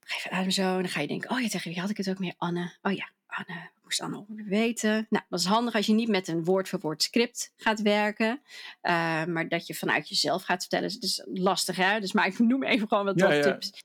[0.01, 1.97] Ga even ademen zo en dan ga je denken, oh ja, tegen wie had ik
[1.97, 2.35] het ook meer?
[2.37, 2.72] Anne.
[2.82, 5.07] Oh ja, Anne, moest Anne weten.
[5.11, 8.43] Nou, dat is handig als je niet met een woord voor woord script gaat werken,
[8.82, 10.93] uh, maar dat je vanuit jezelf gaat vertellen.
[10.93, 13.85] Het is lastig hè, dus maar ik noem even gewoon wat ja, tips.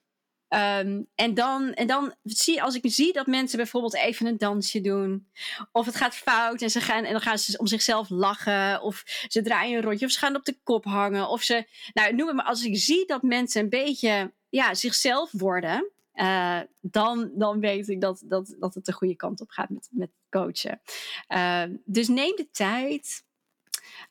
[0.50, 4.82] Ehm, en dan, en dan zie als ik zie dat mensen bijvoorbeeld even een dansje
[4.82, 5.28] doen.
[5.72, 8.82] Of het gaat fout en, ze gaan, en dan gaan ze om zichzelf lachen.
[8.82, 10.06] Of ze draaien een rondje.
[10.06, 11.30] Of ze gaan op de kop hangen.
[11.30, 12.46] Of ze, nou noem het maar.
[12.46, 15.92] Als ik zie dat mensen een beetje ja, zichzelf worden.
[16.14, 19.90] Uh, dan, dan weet ik dat, dat, dat het de goede kant op gaat met,
[19.92, 20.82] met coachen.
[21.28, 23.24] Uh, dus neem de tijd.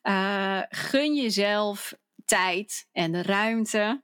[0.03, 1.93] Uh, gun jezelf
[2.29, 4.03] tijd en de ruimte.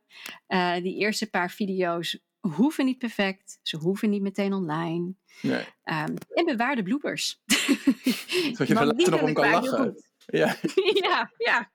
[0.81, 3.59] die eerste paar video's hoeven niet perfect.
[3.61, 5.13] Ze hoeven niet meteen online.
[5.41, 5.65] Nee.
[5.83, 7.41] Um, en bewaar de bloopers.
[8.51, 10.03] Zodat je later nog om kan lachen.
[10.25, 10.55] Ja.
[11.03, 11.71] ja, ja.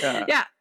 [0.00, 0.22] ja.
[0.26, 0.52] ja.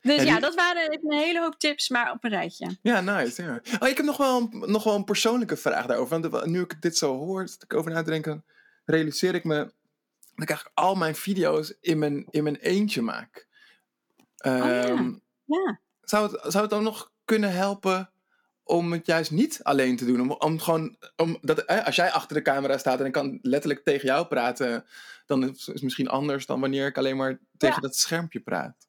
[0.00, 2.78] Dus ja, dat waren een hele hoop tips, maar op een rijtje.
[2.82, 3.42] Ja, nice.
[3.42, 3.60] Ja.
[3.80, 6.30] Oh, ik heb nog wel, een, nog wel een persoonlijke vraag daarover.
[6.30, 8.44] Want nu ik dit zo hoor, dat ik over na te denken,
[8.84, 13.47] realiseer ik me dat ik eigenlijk al mijn video's in mijn, in mijn eentje maak.
[14.46, 14.82] Um, oh, ja.
[14.84, 15.14] Ehm,
[15.44, 15.80] ja.
[16.02, 18.10] Zou, het, zou het dan nog kunnen helpen
[18.62, 20.20] om het juist niet alleen te doen?
[20.20, 23.38] Om, om gewoon, om, dat, eh, als jij achter de camera staat en ik kan
[23.42, 24.86] letterlijk tegen jou praten,
[25.26, 28.86] dan is het misschien anders dan wanneer ik alleen maar tegen dat schermpje praat.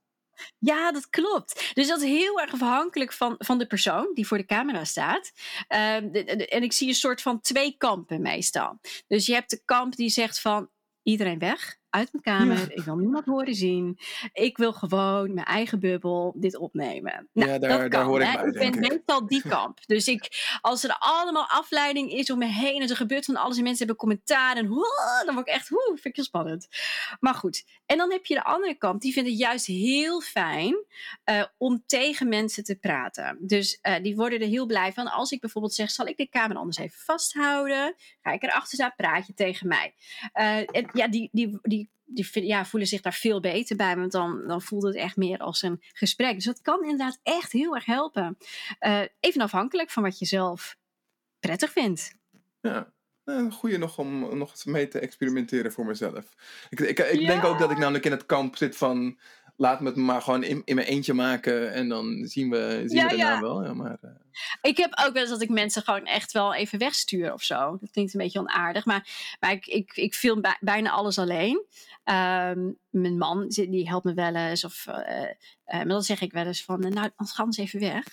[0.59, 1.71] Ja, dat klopt.
[1.73, 5.31] Dus dat is heel erg afhankelijk van, van de persoon die voor de camera staat.
[5.67, 8.79] Ehm, en ik zie een soort van twee kampen meestal.
[9.07, 10.69] Dus je hebt de kamp die zegt van
[11.03, 12.71] iedereen weg uit mijn kamer.
[12.71, 13.99] Ik wil niemand horen zien.
[14.33, 17.29] Ik wil gewoon mijn eigen bubbel dit opnemen.
[17.33, 19.79] Nou, ja, daar, dat kan, daar hoor ik bij, Ik ben meestal die kamp.
[19.85, 23.57] Dus ik, als er allemaal afleiding is om me heen en er gebeurt van alles
[23.57, 24.67] en mensen hebben commentaar en
[25.25, 26.67] dan word ik echt, hoe, vind ik heel spannend.
[27.19, 27.65] Maar goed.
[27.85, 30.85] En dan heb je de andere kamp, die vindt het juist heel fijn
[31.25, 33.37] uh, om tegen mensen te praten.
[33.39, 35.07] Dus uh, die worden er heel blij van.
[35.11, 37.95] Als ik bijvoorbeeld zeg, zal ik de camera anders even vasthouden?
[38.21, 39.95] Ga ik erachter staan, praat je tegen mij.
[40.33, 41.78] Uh, en ja, die, die, die
[42.09, 43.95] die ja, voelen zich daar veel beter bij.
[43.95, 46.35] Want dan, dan voelt het echt meer als een gesprek.
[46.35, 48.37] Dus dat kan inderdaad echt heel erg helpen.
[48.79, 50.77] Uh, even afhankelijk van wat je zelf
[51.39, 52.17] prettig vindt.
[52.61, 52.93] Ja,
[53.23, 56.35] een goede nog om nog mee te experimenteren voor mezelf.
[56.69, 59.19] Ik, ik, ik denk ook dat ik namelijk in het kamp zit van
[59.59, 63.07] laat me het maar gewoon in, in mijn eentje maken en dan zien we, zien
[63.07, 63.63] we daarna wel.
[63.63, 64.11] Ja, maar, uh...
[64.61, 67.77] Ik heb ook wel eens dat ik mensen gewoon echt wel even wegstuur of zo.
[67.81, 71.65] Dat klinkt een beetje onaardig, maar, maar ik, ik, ik film bijna alles alleen.
[72.03, 74.63] Um, mijn man die helpt me wel eens.
[74.63, 75.33] Of, uh, uh,
[75.65, 78.05] maar dan zeg ik wel eens van, nou, dan gaan we eens even weg.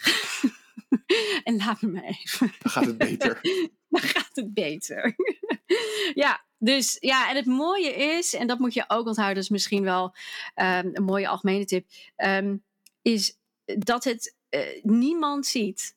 [1.44, 2.52] en laat me maar even.
[2.58, 3.40] Dan gaat het beter.
[3.88, 5.14] dan gaat het beter.
[6.14, 9.50] ja, dus ja, en het mooie is, en dat moet je ook onthouden, dat is
[9.50, 10.04] misschien wel
[10.54, 11.86] um, een mooie algemene tip,
[12.16, 12.64] um,
[13.02, 15.96] is dat het uh, niemand ziet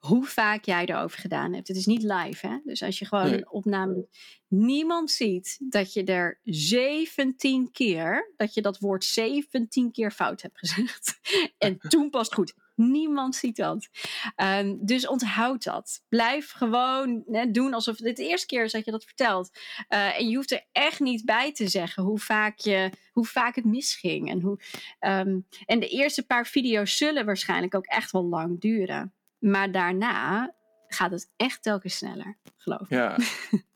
[0.00, 1.68] hoe vaak jij erover gedaan hebt.
[1.68, 2.58] Het is niet live, hè?
[2.64, 4.06] Dus als je gewoon een opname.
[4.48, 10.58] Niemand ziet dat je er 17 keer, dat je dat woord 17 keer fout hebt
[10.58, 11.20] gezegd.
[11.58, 12.54] en toen pas goed.
[12.80, 13.88] Niemand ziet dat.
[14.36, 16.02] Um, dus onthoud dat.
[16.08, 19.50] Blijf gewoon hè, doen alsof dit de eerste keer is dat je dat vertelt.
[19.88, 23.54] Uh, en je hoeft er echt niet bij te zeggen hoe vaak, je, hoe vaak
[23.54, 24.30] het misging.
[24.30, 24.58] En, hoe,
[25.00, 29.14] um, en de eerste paar video's zullen waarschijnlijk ook echt wel lang duren.
[29.38, 30.54] Maar daarna
[30.86, 32.88] gaat het echt telkens sneller, geloof ik.
[32.88, 33.16] Ja.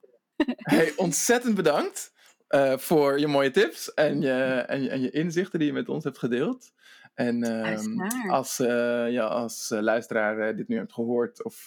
[0.57, 2.13] hey, ontzettend bedankt
[2.49, 4.33] uh, voor je mooie tips en je,
[4.67, 6.73] en, je, en je inzichten die je met ons hebt gedeeld.
[7.15, 11.67] En uh, als, uh, ja, als uh, luisteraar uh, dit nu hebt gehoord of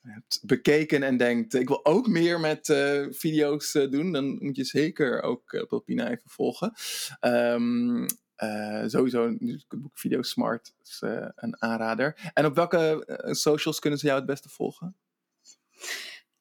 [0.00, 2.66] hebt bekeken en denkt: ik wil ook meer met
[3.10, 6.72] video's doen, dan moet je zeker ook Pelpina even volgen.
[7.20, 8.06] Um,
[8.38, 12.30] uh, sowieso het boek Video Smart is uh, een aanrader.
[12.34, 14.96] En op welke uh, socials kunnen ze jou het beste volgen?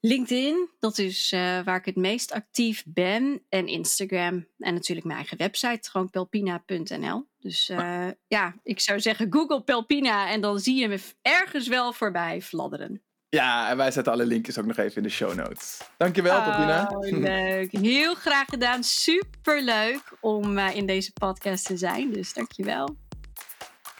[0.07, 3.41] LinkedIn, dat is waar ik het meest actief ben.
[3.49, 4.47] En Instagram.
[4.57, 7.27] En natuurlijk mijn eigen website, gewoon pelpina.nl.
[7.39, 8.07] Dus ah.
[8.27, 13.01] ja, ik zou zeggen Google Pelpina en dan zie je me ergens wel voorbij fladderen.
[13.29, 15.81] Ja, en wij zetten alle linkjes ook nog even in de show notes.
[15.97, 17.71] Dankjewel, oh, Leuk.
[17.71, 18.83] Heel graag gedaan.
[18.83, 22.11] Super leuk om uh, in deze podcast te zijn.
[22.13, 22.97] Dus dankjewel.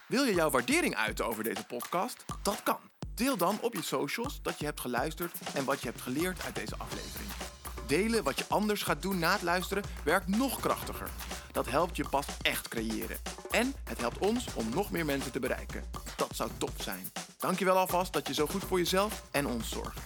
[0.08, 2.26] Wil je jouw waardering uiten over deze podcast?
[2.44, 2.80] Dat kan.
[3.18, 6.56] Deel dan op je socials dat je hebt geluisterd en wat je hebt geleerd uit
[6.56, 7.30] deze aflevering.
[7.88, 11.10] Delen wat je anders gaat doen na het luisteren werkt nog krachtiger.
[11.52, 13.18] Dat helpt je pas echt creëren.
[13.52, 15.84] En het helpt ons om nog meer mensen te bereiken.
[16.16, 17.12] Dat zou top zijn.
[17.38, 20.00] Dankjewel alvast dat je zo goed voor jezelf en ons zorgt.